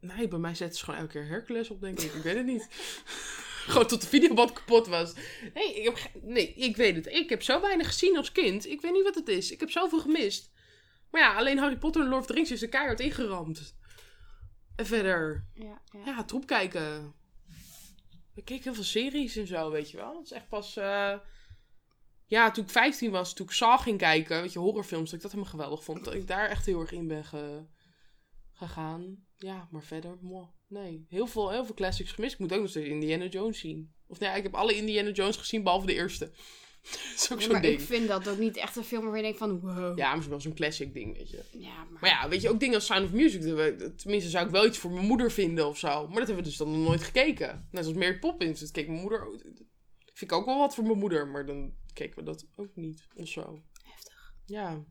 [0.00, 2.12] Nee, bij mij zetten ze gewoon elke keer Hercules op, denk ik.
[2.12, 2.68] Ik weet het niet.
[3.66, 5.14] gewoon tot de videoband kapot was.
[5.54, 7.06] Nee ik, heb nee, ik weet het.
[7.06, 8.66] Ik heb zo weinig gezien als kind.
[8.66, 9.50] Ik weet niet wat het is.
[9.50, 10.50] Ik heb zoveel gemist.
[11.10, 13.74] Maar ja, alleen Harry Potter en Lord of the Rings is er keihard ingeramd.
[14.76, 16.00] En verder, Ja, ja.
[16.04, 17.14] ja, troep kijken.
[18.34, 20.16] Ik keek heel veel series en zo, weet je wel.
[20.16, 20.76] Het is echt pas...
[20.76, 21.18] eh,
[22.26, 25.20] Ja, toen ik 15 was, toen ik Saw ging kijken, weet je, horrorfilms, dat ik
[25.22, 26.04] dat helemaal geweldig vond.
[26.04, 27.66] Dat ik daar echt heel erg in ben ge-
[28.52, 29.26] gegaan.
[29.36, 31.06] Ja, maar verder, moh, nee.
[31.08, 32.32] Heel veel, heel veel classics gemist.
[32.32, 33.94] Ik moet ook nog steeds Indiana Jones zien.
[34.06, 36.24] Of nee, ik heb alle Indiana Jones gezien, behalve de eerste.
[36.90, 37.80] dat is ook zo'n maar ding.
[37.80, 39.98] ik vind dat ook niet echt een film waar je denkt van wow.
[39.98, 41.44] Ja, maar het is wel zo'n classic ding, weet je.
[41.52, 42.00] Ja, maar...
[42.00, 43.40] Maar ja, weet je, ook dingen als Sound of Music.
[43.96, 45.88] Tenminste, zou ik wel iets voor mijn moeder vinden of zo.
[45.88, 47.68] Maar dat hebben we dus dan nog nooit gekeken.
[47.70, 48.60] Net als Mary Poppins.
[48.60, 49.28] Dat keek mijn moeder
[50.16, 51.28] Vind ik ook wel wat voor mijn moeder.
[51.28, 53.62] Maar dan keken we dat ook niet of zo.
[53.84, 54.34] Heftig.
[54.44, 54.84] Ja.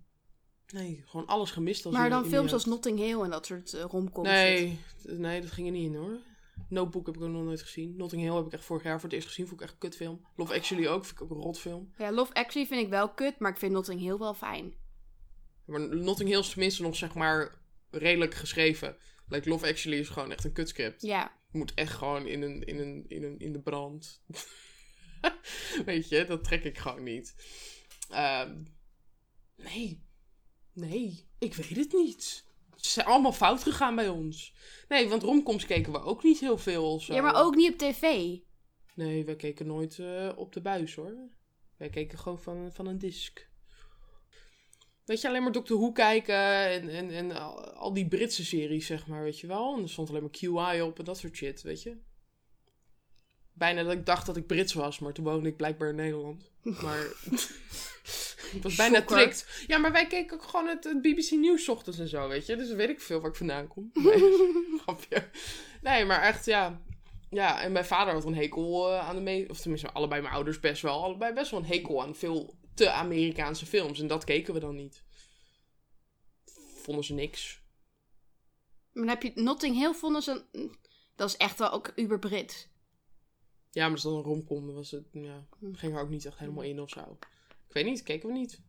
[0.74, 1.86] Nee, gewoon alles gemist.
[1.86, 2.66] Als Maar dan films als.
[2.66, 4.28] Notting Hill en dat soort uh, romcoms.
[4.28, 6.18] Nee, nee, dat ging er niet in hoor.
[6.70, 7.95] Notebook heb ik ook nog nooit gezien.
[7.97, 9.47] Notting Hill heb ik echt vorig jaar voor het eerst gezien.
[9.47, 10.26] Vond ik echt een kutfilm.
[10.36, 11.05] Love Actually ook.
[11.05, 11.93] Vind ik ook een rotfilm.
[11.97, 14.74] Ja, Love Actually vind ik wel kut, maar ik vind Notting Hill wel fijn.
[15.66, 17.55] Maar Notting Hill is tenminste nog zeg maar
[17.89, 18.97] redelijk geschreven.
[19.28, 21.01] Like Love Actually is gewoon echt een kutscript.
[21.01, 21.32] Ja.
[21.51, 24.22] moet echt gewoon in, een, in, een, in, een, in de brand.
[25.86, 27.36] Weet je, dat trek ik gewoon niet.
[28.09, 28.63] Ehm,
[29.55, 30.03] nee.
[30.76, 32.43] Nee, ik weet het niet.
[32.76, 34.53] Ze zijn allemaal fout gegaan bij ons.
[34.88, 37.13] Nee, want romcoms keken we ook niet heel veel of zo.
[37.13, 38.38] ja, maar ook niet op tv.
[38.95, 41.30] Nee, wij keken nooit eh, op de buis hoor.
[41.78, 43.47] Wij keken gewoon van, van een disc.
[45.05, 48.86] Weet je, alleen maar Doctor Who kijken en, en, en al, al die Britse series,
[48.86, 49.76] zeg maar, weet je wel.
[49.76, 51.97] En er stond alleen maar QI op en dat soort shit, weet je.
[53.53, 56.51] Bijna dat ik dacht dat ik Brits was, maar toen woonde ik blijkbaar in Nederland.
[56.61, 57.13] Maar
[58.56, 59.18] ik was bijna Shocker.
[59.18, 59.64] tricked.
[59.68, 62.45] Ja, maar wij keken ook gewoon het, het BBC Nieuws 's ochtends en zo, weet
[62.45, 62.56] je.
[62.56, 63.91] Dus weet ik veel waar ik vandaan kom.
[64.03, 65.30] Nee, grapje.
[65.82, 66.82] Nee, maar echt, ja.
[67.30, 69.49] Ja, en mijn vader had een hekel eh, aan de meeste...
[69.51, 71.03] Of tenminste, allebei mijn ouders best wel.
[71.03, 73.99] Allebei best wel een hekel aan veel te Amerikaanse films.
[73.99, 75.03] En dat keken we dan niet.
[76.82, 77.64] Vonden ze niks.
[78.91, 80.43] Maar dan heb je Notting Hill vonden ze...
[81.16, 82.70] Dat is echt wel ook uber Brit.
[83.72, 85.06] Ja, maar dat een romcom, dan was het...
[85.12, 87.18] Ja, ging er ook niet echt helemaal in of zo.
[87.68, 88.61] Ik weet niet, keken we niet.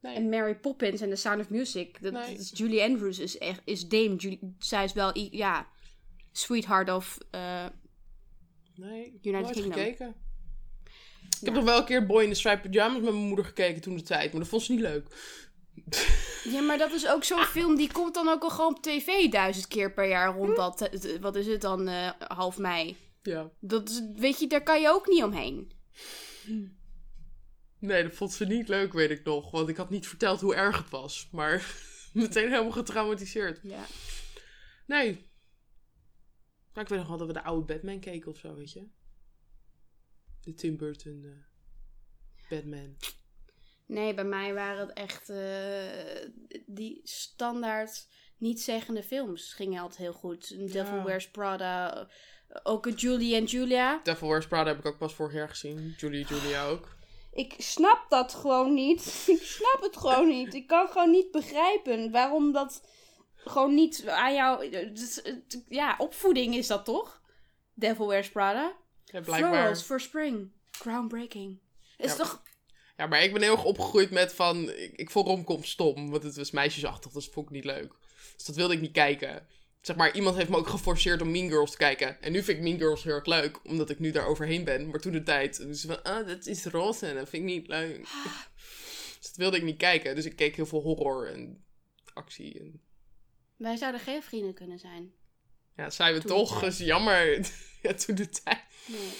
[0.00, 0.14] Nee.
[0.16, 2.02] En Mary Poppins en The Sound of Music.
[2.02, 2.34] Dat, Nee.
[2.34, 4.16] is Julie Andrews is, echt, is Dame.
[4.16, 5.68] Julie, zij is wel, ja,
[6.32, 7.18] sweetheart of...
[7.30, 7.66] eh,
[8.76, 9.72] Nee, United nooit Kingdom.
[9.72, 10.14] gekeken.
[11.40, 13.80] Ik heb nog wel een keer Boy in the Striped Pyjamas met mijn moeder gekeken
[13.80, 14.30] toen de tijd.
[14.30, 15.06] Maar dat vond ze niet leuk.
[16.44, 19.30] Ja, maar dat is ook zo'n film, die komt dan ook al gewoon op tv
[19.30, 22.96] duizend keer per jaar rond dat, eh, wat is het dan, eh, half mei.
[23.22, 23.50] Ja.
[23.60, 25.70] Dat is, weet je, daar kan je ook niet omheen.
[27.84, 29.50] Nee, dat vond ze niet leuk, weet ik nog.
[29.50, 31.28] Want ik had niet verteld hoe erg het was.
[31.32, 31.66] Maar
[32.12, 33.60] meteen helemaal getraumatiseerd.
[33.62, 33.84] Ja.
[34.86, 35.30] Nee.
[36.72, 38.86] Maar ik weet nog wel dat we de oude Batman keken of zo, weet je.
[40.40, 42.96] De Tim Burton eh, Batman.
[43.86, 46.28] Nee, bij mij waren het echt eh,
[46.66, 48.08] die standaard
[48.38, 49.52] niet-zeggende films.
[49.52, 50.48] Gingen altijd heel goed.
[50.72, 51.04] Devil Ja.
[51.04, 52.08] Wears Prada.
[52.48, 54.00] eh, Ook een Julie en Julia.
[54.02, 55.94] Devil Wears Prada heb ik ook pas vorig jaar gezien.
[55.96, 56.93] Julie Julia ook.
[57.34, 59.22] Ik snap dat gewoon niet.
[59.26, 60.54] Ik snap het gewoon niet.
[60.54, 62.82] Ik kan gewoon niet begrijpen waarom dat
[63.36, 64.76] gewoon niet aan jou...
[64.76, 67.20] het- Ja, opvoeding is dat toch?
[67.74, 68.76] Devil Wears Prada.
[69.04, 69.52] Ja, blijkbaar.
[69.52, 70.50] Florals for Spring.
[70.70, 71.58] Groundbreaking.
[71.96, 72.16] Is Ja.
[72.16, 72.42] toch...
[72.96, 74.70] Ja, maar ik ben heel erg opgegroeid met van...
[74.70, 77.12] Ik, ik vond romcom stom, want het was meisjesachtig.
[77.12, 77.92] Dus dat vond ik niet leuk.
[78.36, 79.46] Dus dat wilde ik niet kijken.
[79.84, 82.22] Zeg maar, iemand heeft me ook geforceerd om Mean Girls te kijken.
[82.22, 84.88] En nu vind ik Mean Girls heel erg leuk, omdat ik nu daar overheen ben.
[84.88, 87.68] Maar toen de tijd, dus van, ah, dat is roze en dat vind ik niet
[87.68, 87.96] leuk.
[89.18, 90.14] dus dat wilde ik niet kijken.
[90.14, 91.64] Dus ik keek heel veel horror en
[92.14, 92.58] actie.
[92.58, 92.80] En...
[93.56, 95.12] Wij zouden geen vrienden kunnen zijn.
[95.76, 96.60] Ja, dat zijn we Toen toch.
[96.60, 97.50] Dat is jammer.
[97.82, 98.62] ja, toen de tijd.
[98.86, 99.12] Nee.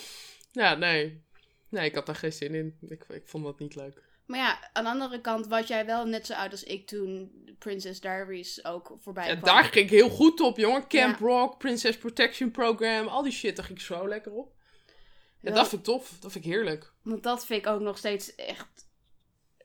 [0.53, 1.23] Ja, nee.
[1.69, 2.77] Nee, ik had daar geen zin in.
[2.89, 4.03] Ik, ik vond dat niet leuk.
[4.27, 7.31] Maar ja, aan de andere kant was jij wel net zo oud als ik toen
[7.59, 9.55] Princess Diaries ook voorbij Ja, kwam.
[9.55, 10.87] daar ging ik heel goed op, jongen.
[10.89, 11.27] Camp Ja.
[11.27, 14.53] Rock, Princess Protection Program, al die shit, daar ging ik zo lekker op.
[15.41, 16.13] Ja, Wel- dat vind ik tof.
[16.21, 16.93] Dat vind ik heerlijk.
[17.03, 18.67] Want dat vind ik ook nog steeds echt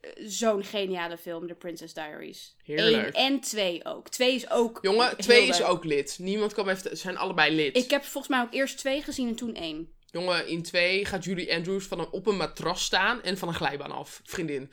[0.01, 2.55] eh, zo'n geniale film, The Princess Diaries.
[2.63, 3.07] Heerlijk.
[3.07, 4.09] Eén en twee ook.
[4.09, 6.17] Twee is ook Jongen, twee is ook lid.
[6.19, 6.89] Niemand kan even...
[6.89, 7.77] Ze zijn allebei lid.
[7.77, 9.93] Ik heb volgens mij ook eerst twee gezien en toen één.
[10.11, 13.53] Jongen, in twee gaat Julie Andrews van een, op een matras staan en van een
[13.53, 14.21] glijbaan af.
[14.23, 14.71] Vriendin.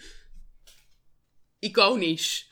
[1.59, 2.49] Iconisch.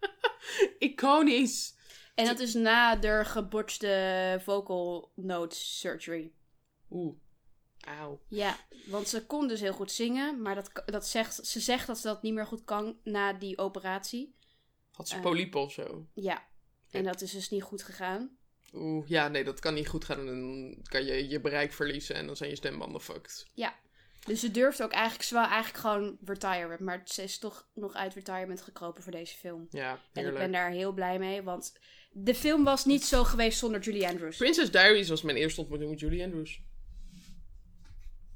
[0.78, 1.76] Iconisch.
[2.14, 6.32] En dat is na de gebotste vocal note surgery.
[6.90, 7.16] Oeh.
[7.80, 8.20] Auw.
[8.28, 8.56] Ja,
[8.86, 12.06] want ze kon dus heel goed zingen, maar dat, dat zegt, ze zegt dat ze
[12.06, 14.36] dat niet meer goed kan na die operatie.
[14.90, 15.20] Had ze Eh.
[15.22, 16.06] polypen of zo?
[16.14, 16.48] Ja,
[16.90, 18.37] en dat is dus niet goed gegaan.
[18.72, 20.26] Oeh, ja, nee, dat kan niet goed gaan.
[20.26, 23.46] Dan kan je je bereik verliezen en dan zijn je stembanden fucked.
[24.24, 26.84] Dus ze durfde ook eigenlijk, ze eigenlijk gewoon retiren.
[26.84, 29.66] Maar ze is toch nog uit retirement gekropen voor deze film.
[29.70, 31.78] Ja, En ik ben daar heel blij mee, want
[32.10, 34.36] de film was niet zo geweest zonder Julie Andrews.
[34.36, 36.62] Princess Diaries was mijn eerste ontmoeting met Julie Andrews.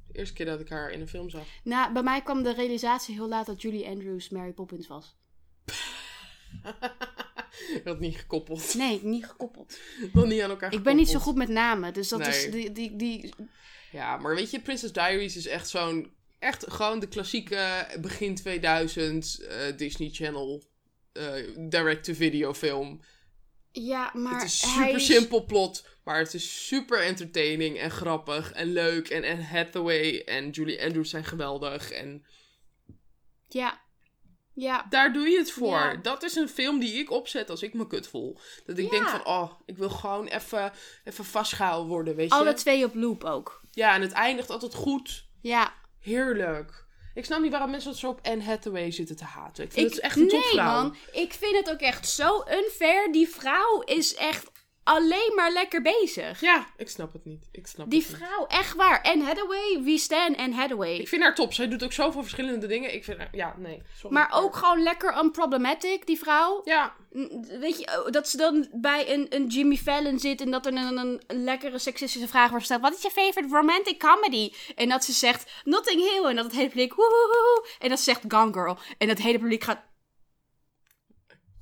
[0.07, 1.45] De eerste keer dat ik haar in een film zag.
[1.65, 5.17] Nou, bij mij kwam de realisatie heel laat dat Julie Andrews Mary Poppins was.
[7.85, 8.75] Had niet gekoppeld.
[8.75, 9.79] Nee, niet gekoppeld.
[10.13, 11.37] Nog niet aan elkaar Ik ben niet zo gekoppeld.
[11.37, 13.35] goed met namen, dus dat is die, die, die...
[13.93, 16.13] Ja, maar weet je, Princess Diaries is echt zo'n...
[16.39, 20.63] Echt gewoon de klassieke begin 2000 eh, Disney Channel
[21.13, 23.01] eh, direct-to-video film.
[23.73, 28.73] Ja, maar het is super simpel plot, maar het is super entertaining en grappig en
[28.73, 29.09] leuk.
[29.09, 31.91] En Anne Hathaway en Julie Andrews zijn geweldig.
[31.91, 32.25] En
[33.49, 33.82] Ja.
[34.55, 34.87] Ja.
[34.91, 35.77] daar doe je het voor.
[35.79, 35.97] Ja.
[35.97, 38.39] Dat is een film die ik opzet als ik me kut voel.
[38.67, 38.91] Dat ik Ja.
[38.91, 40.73] denk van, oh, ik wil gewoon even,
[41.05, 42.35] even vastgehouden worden, weet je.
[42.35, 43.61] Alle twee op loop ook.
[43.71, 45.27] Ja, en het eindigt altijd goed.
[45.41, 45.73] Ja.
[46.01, 46.85] Heerlijk.
[47.15, 49.65] Ik snap niet waarom mensen het zo op Anne Hathaway zitten te haten.
[49.65, 50.73] Ik vind Ik, het echt een nee, topvrouw.
[50.83, 50.97] man.
[51.13, 53.13] Ik vind het ook echt zo unfair.
[53.13, 54.51] Die vrouw is echt
[54.85, 56.41] alleen maar lekker bezig.
[56.41, 57.49] Ja, ik snap het niet.
[57.53, 58.19] Ik snap Die het niet.
[58.19, 59.03] vrouw, echt waar.
[59.03, 60.97] Anne Hathaway, wie stan Anne Hathaway.
[60.97, 61.53] Ik vind haar top.
[61.53, 62.95] Zij doet ook zoveel verschillende dingen.
[62.95, 63.29] Ik vind haar...
[63.33, 63.83] Ja, nee.
[63.97, 64.17] Sorry.
[64.17, 66.61] Maar ook gewoon lekker unproblematic, die vrouw.
[66.65, 66.95] Ja,
[67.61, 70.97] Weet je, dat ze dan bij een, een Jimmy Fallon zit en dat er een,
[70.99, 72.81] een, een lekkere seksistische vraag wordt gesteld.
[72.83, 74.53] Wat is je favorite romantic comedy?
[74.75, 77.67] En dat ze zegt Notting Hill en dat het hele publiek woehoehoe.
[77.79, 78.79] En dat ze zegt Gone Girl.
[78.99, 79.81] En dat hele publiek gaat,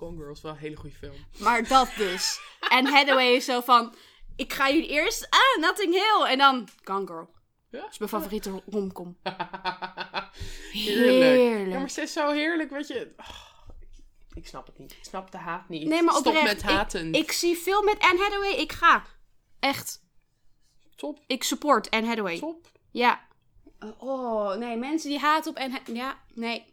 [0.01, 1.15] Gone Girl is wel een hele goede film.
[1.39, 2.41] maar dat dus.
[2.69, 3.95] En Hathaway is zo van,
[4.37, 6.27] ik ga jullie eerst, ah, Notting Hill.
[6.31, 7.31] En dan Gone Girl.
[7.71, 7.81] Ja?
[7.81, 9.19] Dat is mijn favoriete romcom.
[10.73, 11.11] heerlijk.
[11.37, 11.71] Heerlijk.
[11.71, 13.13] Ja, maar ze is zo heerlijk, weet je.
[13.17, 13.29] Oh,
[14.35, 14.93] ik, snap het niet.
[14.93, 15.89] Ik snap de haat niet.
[15.89, 16.47] Nee, maar Stop oprecht.
[16.47, 17.09] met haten.
[17.09, 19.03] Ik, ik zie veel met Anne Hathaway, ik ga.
[19.61, 20.05] Echt.
[20.97, 22.39] Top, Ik support Anne Hathaway.
[22.39, 22.67] top.
[22.91, 23.29] Ja.
[23.99, 26.70] Oh, nee, mensen die haten op en Ja, nee.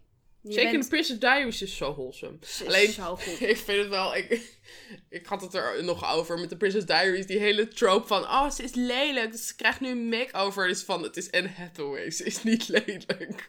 [0.53, 2.37] Zeker bent- de Princess Diaries is zo wholesome.
[2.41, 3.41] Is Alleen, zo goed.
[3.49, 4.15] ik vind het wel...
[4.15, 4.41] Ik,
[5.09, 7.25] ik had het er nog over met de Princess Diaries.
[7.25, 8.21] Die hele trope van...
[8.23, 9.31] Oh, ze is lelijk.
[9.31, 10.67] Dus ze krijgt nu een make-over.
[10.69, 11.03] Is van...
[11.03, 12.11] Het is Anne Hathaway.
[12.11, 13.47] Ze is niet lelijk.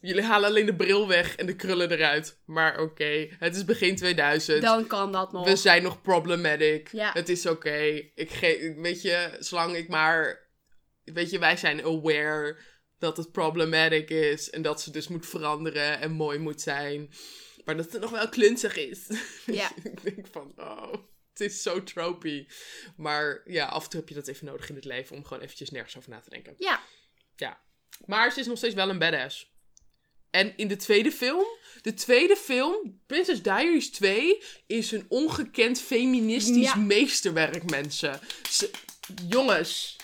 [0.00, 2.38] Jullie halen alleen de bril weg en de krullen eruit.
[2.44, 3.28] Maar oké.
[3.38, 4.62] Het is begin 2000.
[4.62, 5.44] Dan kan dat nog.
[5.44, 6.88] We zijn nog problematic.
[6.92, 7.10] Ja.
[7.12, 7.76] Het is oké.
[8.14, 10.48] Ik ge- Weet je, zolang ik maar...
[11.04, 12.56] Weet je, wij zijn aware
[13.00, 17.10] dat het problematic is en dat ze dus moet veranderen en mooi moet zijn.
[17.64, 18.98] Maar dat het nog wel klunzig is.
[19.46, 19.70] Ja.
[19.82, 20.92] ik denk van, oh,
[21.32, 22.48] het is zo tropey.
[22.96, 25.42] Maar ja, af en toe heb je dat even nodig in het leven om gewoon
[25.42, 26.54] eventjes nergens over na te denken.
[26.58, 26.80] Ja.
[27.36, 27.60] Ja.
[28.06, 29.48] Maar ze is nog steeds wel een badass.
[30.30, 31.44] En in de tweede film,
[31.82, 36.76] de tweede film, Princess Diaries 2, is een ongekend feministisch Ja.
[36.76, 38.20] meesterwerk, mensen.
[38.50, 38.70] Ze-
[39.28, 39.96] jongens,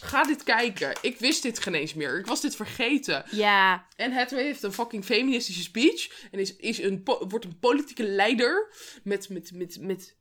[0.00, 0.92] ga dit kijken.
[1.00, 2.18] Ik wist dit geen eens meer.
[2.18, 3.24] Ik was dit vergeten.
[3.30, 3.86] Ja.
[3.96, 6.26] En Hathaway heeft een fucking feministische speech.
[6.30, 8.72] En is, is een, wordt een politieke leider.
[9.02, 10.16] Met, met, met, met...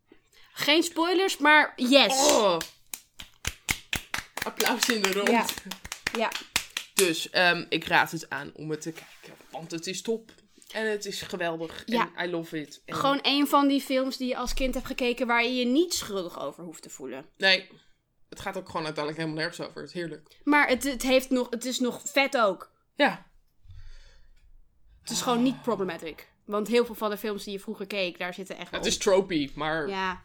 [0.54, 2.14] Geen spoilers, maar yes.
[2.14, 2.58] Oh!
[4.46, 5.30] Applaus in de rond.
[5.30, 5.46] Ja.
[6.18, 6.32] Ja.
[6.94, 9.44] Dus ehm, ik raad het aan om het te kijken.
[9.52, 10.32] Want het is top.
[10.72, 11.84] En het is geweldig.
[11.86, 12.12] Ja.
[12.16, 12.82] En I love it.
[12.86, 15.66] En- Gewoon een van die films die je als kind hebt gekeken waar je je
[15.66, 17.26] niet schuldig over hoeft te voelen.
[17.38, 17.70] Nee,
[18.30, 19.82] het gaat ook gewoon uiteindelijk helemaal nergens over.
[19.82, 20.38] Het is heerlijk.
[20.44, 22.72] Maar het, het, heeft nog, het is nog vet ook.
[22.96, 23.26] Ja.
[25.02, 26.32] Het is gewoon niet problematic.
[26.46, 28.98] Want heel veel van de films die je vroeger keek, daar zitten echt Het is
[28.98, 30.24] tropey, maar ja.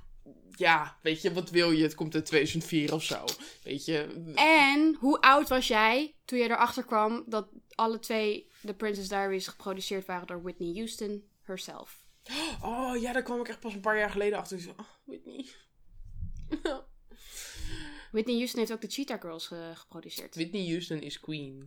[0.50, 0.98] Ja.
[1.02, 1.82] weet je, wat wil je?
[1.82, 3.24] Het komt uit 2004 of zo.
[3.62, 4.22] Weet je.
[4.34, 9.46] En hoe oud was jij toen je erachter kwam dat alle twee The Princess Diaries
[9.46, 12.06] geproduceerd waren door Whitney Houston herself?
[12.62, 14.56] Oh ja, daar kwam ik echt pas een paar jaar geleden achter.
[14.56, 15.46] Ik zo, Oh, Whitney.
[18.12, 20.34] Whitney Houston heeft ook de Cheetah Girls eh, geproduceerd.
[20.34, 21.66] Whitney Houston is queen.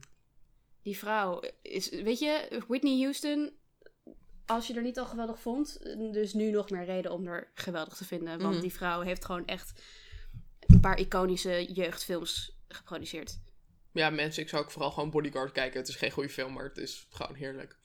[0.81, 3.51] Die vrouw is, weet je, Whitney Houston,
[4.45, 5.79] als je er niet al geweldig vond,
[6.13, 8.39] dus nu nog meer reden om er geweldig te vinden.
[8.39, 8.61] Want Mhm.
[8.61, 9.81] die vrouw heeft gewoon echt
[10.59, 13.39] een paar iconische jeugdfilms geproduceerd.
[13.91, 15.79] Ja, mensen, ik zou ook vooral gewoon Bodyguard kijken.
[15.79, 17.77] Het is geen goede film, maar het is gewoon heerlijk.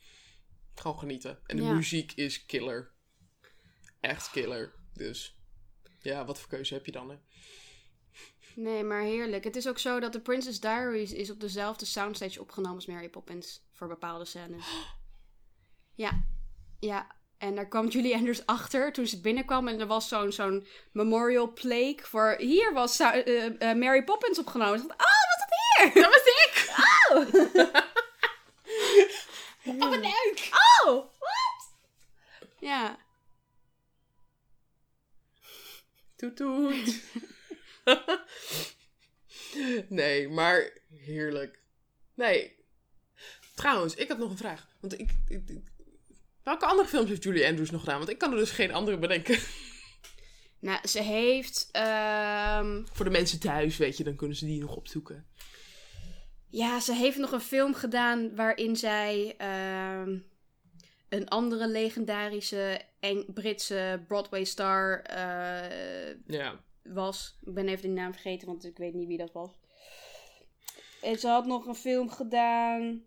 [0.75, 1.39] Gewoon genieten.
[1.45, 1.73] En de Ja.
[1.73, 2.91] muziek is killer.
[3.99, 4.73] Echt killer.
[4.93, 5.35] Dus
[5.99, 7.15] ja, wat voor keuze heb je dan, hè?
[8.55, 9.43] Nee, maar heerlijk.
[9.43, 13.09] Het is ook zo dat The Princess Diaries is op dezelfde soundstage opgenomen als Mary
[13.09, 13.61] Poppins.
[13.71, 14.65] Voor bepaalde scènes.
[15.95, 16.23] Ja.
[16.79, 17.07] Ja.
[17.37, 19.67] En daar kwam Julie Andrews achter toen ze binnenkwam.
[19.67, 22.35] En er was zo'n zo'n memorial plaque voor...
[22.37, 24.79] Hier was eh, eh, Mary Poppins opgenomen.
[24.79, 26.03] Ze dacht, oh, wat is dat hier?
[26.03, 26.53] Dat was ik!
[27.09, 27.17] Oh!
[29.89, 30.49] wat leuk!
[30.85, 31.73] Oh, wat?
[32.59, 32.97] Ja.
[36.15, 37.01] Toet toet.
[39.89, 41.59] nee, maar heerlijk.
[42.13, 42.55] Nee.
[43.55, 44.67] Trouwens, ik had nog een vraag.
[44.79, 45.71] Want ik, ik- ik-
[46.43, 47.97] welke andere films heeft Julie Andrews nog gedaan?
[47.97, 49.39] Want ik kan er dus geen andere bedenken.
[50.59, 51.69] Nou, ze heeft...
[51.71, 55.27] ehm, Voor de mensen thuis, weet je, dan kunnen ze die nog opzoeken.
[56.49, 60.17] Ja, ze heeft nog een film gedaan waarin zij ehm,
[61.09, 66.63] een andere legendarische Eng- Britse Broadway-star eh, Ja.
[66.83, 67.37] Was.
[67.45, 69.49] Ik ben even de naam vergeten, want ik weet niet wie dat was.
[71.01, 73.03] En ze had nog een film gedaan.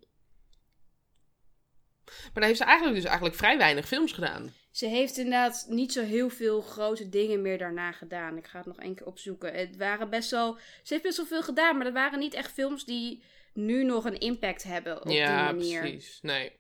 [2.04, 4.52] Maar dan heeft ze eigenlijk dus eigenlijk vrij weinig films gedaan.
[4.70, 8.36] Ze heeft inderdaad niet zo heel veel grote dingen meer daarna gedaan.
[8.36, 9.54] Ik ga het nog één keer opzoeken.
[9.54, 10.58] Het waren best wel.
[10.82, 13.22] Ze heeft best wel veel gedaan, maar dat waren niet echt films die
[13.52, 15.80] nu nog een impact hebben op ja, die manier.
[15.80, 16.18] precies.
[16.22, 16.52] Nee.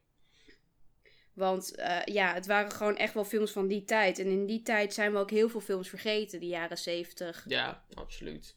[1.34, 4.18] Want eh, ja, het waren gewoon echt wel films van die tijd.
[4.18, 7.44] En in die tijd zijn we ook heel veel films vergeten, de jaren zeventig.
[7.48, 8.56] Ja, absoluut.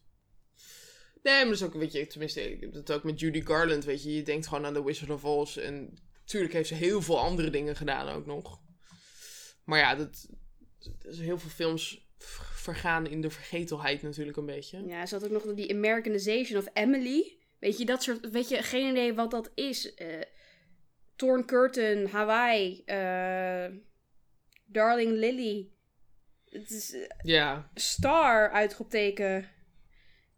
[1.23, 3.85] Nee, maar dat is ook, weet je, tenminste, ik heb dat ook met Judy Garland,
[3.85, 4.15] weet je.
[4.15, 5.57] Je denkt gewoon aan The Wizard of Oz.
[5.57, 8.59] En natuurlijk heeft ze heel veel andere dingen gedaan ook nog.
[9.63, 10.27] Maar ja, dat,
[10.79, 12.05] dat is heel veel films
[12.53, 14.85] vergaan in de vergetelheid natuurlijk een beetje.
[14.85, 17.37] Ja, ze had ook nog die Americanization of Emily.
[17.59, 18.29] Weet je, dat soort.
[18.29, 19.93] Weet je, geen idee wat dat is.
[19.95, 20.21] Eh
[21.17, 23.65] Torn Curtain, Hawaii, eh,
[24.65, 25.69] Darling Lily.
[26.49, 29.49] Het is eh, Star, uitroepteken.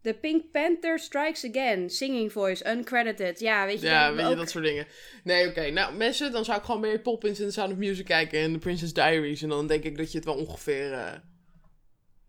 [0.02, 3.40] The Pink Panther Strikes Again, Singing Voice, Uncredited.
[3.40, 4.86] Ja, weet je, ja weet je, ook- dat soort dingen.
[5.24, 5.70] Nee, oké.
[5.70, 8.52] Nou, mensen, dan zou ik gewoon Mary Poppins en The Sound of Music kijken en
[8.52, 9.42] The Princess Diaries.
[9.42, 11.12] En dan denk ik dat je het wel ongeveer eh,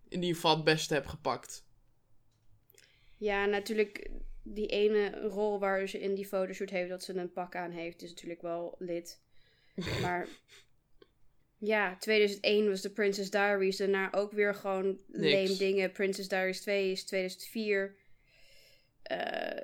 [0.09, 1.65] in ieder geval het beste hebt gepakt.
[3.17, 4.09] Ja, natuurlijk,
[4.53, 8.01] die ene rol waar ze in die fotoshoot heeft dat ze een pak aan heeft,
[8.01, 9.19] is natuurlijk wel lid.
[10.01, 10.27] Maar
[11.57, 13.77] ja, 2001 was de Princess Diaries.
[13.77, 15.33] Daarna ook weer gewoon Niks.
[15.33, 15.91] lame dingen.
[15.91, 17.95] Princess Diaries 2 is 2004.
[19.03, 19.63] Eh,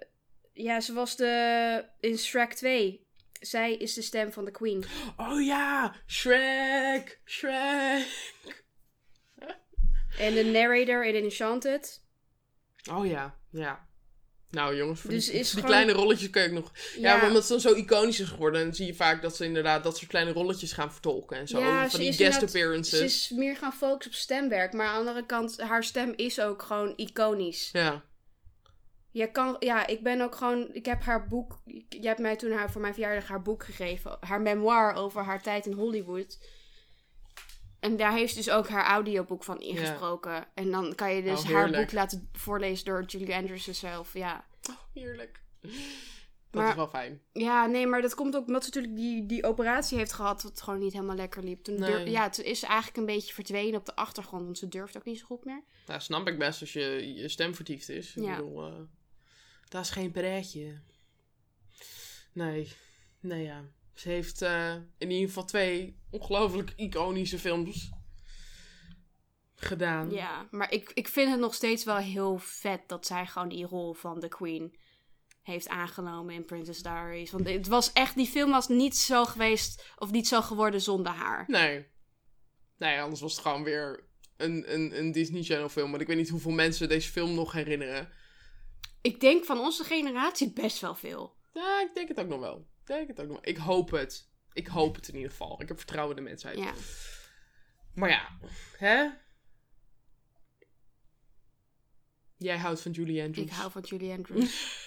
[0.53, 3.05] ja, ze was de in Shrek 2.
[3.39, 4.83] Zij is de stem van de Queen.
[5.17, 8.33] Oh ja, Shrek, Shrek.
[10.17, 12.01] En de narrator in Enchanted.
[12.91, 13.86] Oh ja, ja.
[14.58, 16.72] Nou jongens, voor Dus die, is die gewoon- kleine rolletjes kun je ook nog...
[16.97, 19.45] Ja, maar omdat het dan zo iconisch is geworden, dan zie je vaak dat ze
[19.45, 21.60] inderdaad dat soort kleine rolletjes gaan vertolken en zo.
[21.60, 22.97] Ja, van ze die guest appearances.
[22.99, 24.74] Ze is meer gaan focussen op stemwerk.
[24.74, 27.70] Maar aan de andere kant, haar stem is ook gewoon iconisch.
[27.72, 28.03] Ja.
[29.12, 32.51] Je kan, ja, ik ben ook gewoon, ik heb haar boek, je hebt mij toen
[32.51, 36.38] haar, voor mijn verjaardag haar boek gegeven, haar memoir over haar tijd in Hollywood.
[37.88, 40.47] En daar heeft ze dus ook haar audioboek van ingesproken.
[40.53, 44.45] En dan kan je dus Oh, haar boek laten voorlezen door Julie Andrews zelf, ja.
[44.69, 45.41] Oh, heerlijk.
[45.61, 45.71] Dat
[46.61, 47.21] Maar- is wel fijn.
[47.33, 50.61] Ja, nee, maar dat komt ook omdat ze natuurlijk die, die operatie heeft gehad, wat
[50.61, 51.63] gewoon niet helemaal lekker liep.
[51.63, 52.09] Toen Nee.
[52.09, 55.05] ja, toen is ze eigenlijk een beetje verdwenen op de achtergrond, want ze durft ook
[55.05, 55.63] niet zo goed meer.
[55.85, 58.15] Nou, snap ik best als je, je stem vertiefd is.
[58.15, 58.35] Ik Ja.
[58.35, 58.79] bedoel, eh,
[59.69, 60.79] dat is geen pretje.
[62.33, 62.71] Nee.
[63.19, 63.63] Nee, ja.
[63.99, 67.89] Ze heeft eh, in ieder geval twee ongelooflijk iconische films
[69.55, 70.11] gedaan.
[70.11, 73.65] Ja, maar ik, ik vind het nog steeds wel heel vet dat zij gewoon die
[73.65, 74.77] rol van de Queen
[75.41, 77.31] heeft aangenomen in Princess Diaries.
[77.31, 81.11] Want het was echt, die film was niet zo geweest of niet zo geworden zonder
[81.11, 81.43] haar.
[81.47, 81.87] Nee.
[82.77, 85.89] Nee, anders was het gewoon weer een, een, een Disney Channel film.
[85.89, 88.09] Want ik weet niet hoeveel mensen deze film nog herinneren.
[89.01, 91.35] Ik denk van onze generatie best wel veel.
[91.53, 92.67] Ja, ik denk het ook nog wel.
[92.88, 93.39] Ik denk het ook nog.
[93.41, 94.29] Ik hoop het.
[94.53, 95.61] Ik hoop het in ieder geval.
[95.61, 96.57] Ik heb vertrouwen in de mensheid.
[96.57, 96.73] Ja.
[97.93, 98.38] Maar ja,
[98.77, 99.07] hè?
[102.38, 103.47] Jij houdt van Julie Andrews.
[103.47, 104.85] Ik hou van Julie Andrews.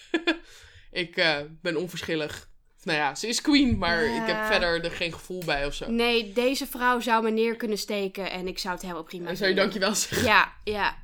[0.91, 2.49] ik eh, ben onverschillig.
[2.83, 4.23] Nou ja, ze is queen, maar Ja.
[4.23, 5.91] ik heb verder er geen gevoel bij of zo.
[5.91, 9.37] Nee, deze vrouw zou me neer kunnen steken en ik zou het helemaal prima En
[9.37, 10.27] zou je dankjewel zeggen?
[10.27, 11.03] Ja, ja.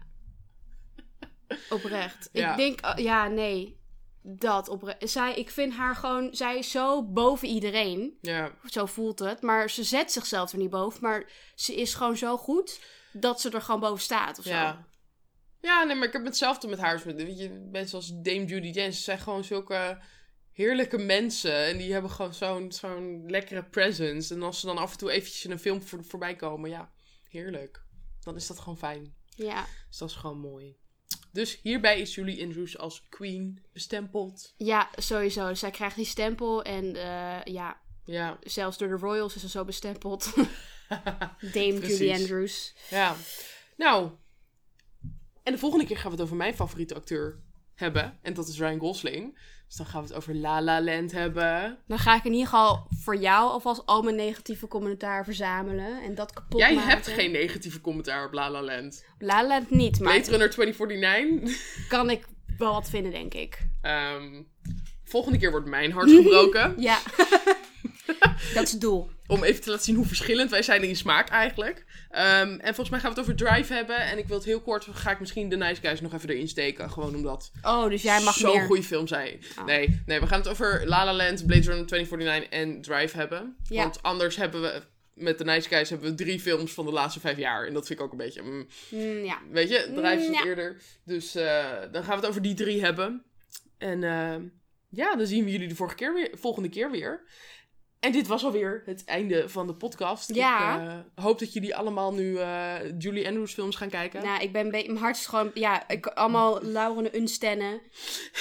[1.71, 2.29] Oprecht.
[2.33, 2.51] Ja.
[2.51, 3.79] Ik denk, oh, ja, nee.
[4.29, 5.11] Dat oprecht.
[5.11, 8.19] Zij, ik vind haar gewoon, zij is zo boven iedereen.
[8.21, 9.43] Ja, Zo voelt het.
[9.43, 11.03] Maar ze zet zichzelf er niet boven.
[11.03, 12.81] Maar ze is gewoon zo goed
[13.13, 14.51] dat ze er gewoon boven staat of zo.
[14.51, 14.87] ja.
[15.61, 17.03] Ja, nee, maar ik heb hetzelfde met haar.
[17.05, 19.99] Met, weet je, mensen als Dame Judy Dench zijn gewoon zulke
[20.53, 21.65] heerlijke mensen.
[21.67, 24.35] En die hebben gewoon zo'n zo'n lekkere presence.
[24.35, 26.93] En als ze dan af en toe eventjes in een film voor, voorbij komen, ja,
[27.29, 27.83] heerlijk.
[28.21, 29.15] Dan is dat gewoon fijn.
[29.37, 29.67] Ja.
[29.89, 30.77] Dus dat is gewoon mooi.
[31.37, 34.55] Dus hierbij is Julie Andrews als queen bestempeld.
[34.57, 35.55] Ja, sowieso.
[35.55, 36.63] Zij krijgt die stempel.
[36.63, 38.39] En eh, ja, Ja.
[38.43, 40.33] zelfs door de Royals is ze zo bestempeld.
[41.55, 41.87] Dame.
[41.87, 42.75] Julie Andrews.
[42.91, 43.17] Ja.
[43.77, 44.11] Nou.
[45.43, 47.41] En de volgende keer gaan we het over mijn favoriete acteur
[47.77, 48.19] hebben.
[48.23, 49.39] En dat is Ryan Gosling.
[49.67, 51.79] Dus dan gaan we het over La La Land hebben.
[51.87, 56.03] Dan ga ik in ieder geval voor jou alvast al mijn negatieve commentaar verzamelen.
[56.03, 56.91] En dat kapot Jij maken.
[56.91, 59.05] hebt geen negatieve commentaar op La La Land.
[59.19, 61.89] La La Land niet, maar Blade Runner 2049.
[61.89, 62.25] kan ik
[62.59, 63.59] wel wat vinden, denk ik.
[63.83, 64.43] Ehm,
[65.05, 66.75] volgende keer wordt mijn hart gebroken.
[66.83, 66.99] Ja.
[68.55, 69.11] Dat is het doel.
[69.27, 71.85] Om even te laten zien hoe verschillend wij zijn in smaak eigenlijk.
[72.11, 73.97] Ehm, en volgens mij gaan we het over Drive hebben.
[74.01, 76.49] En ik wil het heel kort, ga ik misschien The Nice Guys nog even erin
[76.49, 76.91] steken.
[76.91, 79.41] Gewoon omdat Oh, dus jij mag zo'n goede film zijn.
[79.59, 79.65] Oh.
[79.65, 83.57] Nee, nee, we gaan het over La La Land, Blade Runner 2049 en Drive hebben.
[83.69, 83.83] Ja.
[83.83, 84.83] Want anders hebben we,
[85.15, 87.67] met The Nice Guys hebben we drie films van de laatste vijf jaar.
[87.67, 89.39] En dat vind ik ook een beetje, mm, Mm, ja.
[89.51, 90.45] weet je, Drive is Mm, het ja.
[90.45, 90.77] eerder.
[91.05, 93.25] Dus eh, dan gaan we het over die drie hebben.
[93.79, 94.35] En eh,
[94.91, 97.21] ja, dan zien we jullie de vorige keer weer, volgende keer weer.
[98.01, 100.35] En dit was alweer het einde van de podcast.
[100.35, 100.75] Ja.
[100.83, 104.23] Ik eh, hoop dat jullie allemaal nu eh, Julie Andrews films gaan kijken.
[104.25, 104.71] Nou, ik ben.
[104.71, 105.51] Mijn hart is gewoon...
[105.55, 107.81] Ja, ik, allemaal Lauren Unstennen.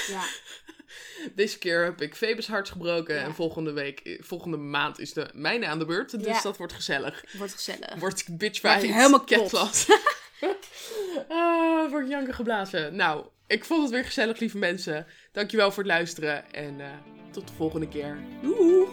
[0.08, 0.22] Ja.
[1.36, 3.16] Deze keer heb ik Febus hart gebroken.
[3.16, 3.22] Ja.
[3.22, 6.12] En volgende week, volgende maand is de mijne aan de beurt.
[6.12, 6.42] Dus Ja.
[6.42, 7.24] dat wordt gezellig.
[7.38, 7.96] Wordt gezellig.
[7.96, 9.28] Wordt bitch Wordt helemaal kapot.
[9.50, 9.88] catclass.
[11.30, 12.96] ah, wordt janken geblazen.
[12.96, 15.08] Nou, ik vond het weer gezellig, lieve mensen.
[15.32, 16.54] Dankjewel voor het luisteren.
[16.54, 16.88] En eh,
[17.36, 18.18] tot de volgende keer.
[18.42, 18.90] Doeg!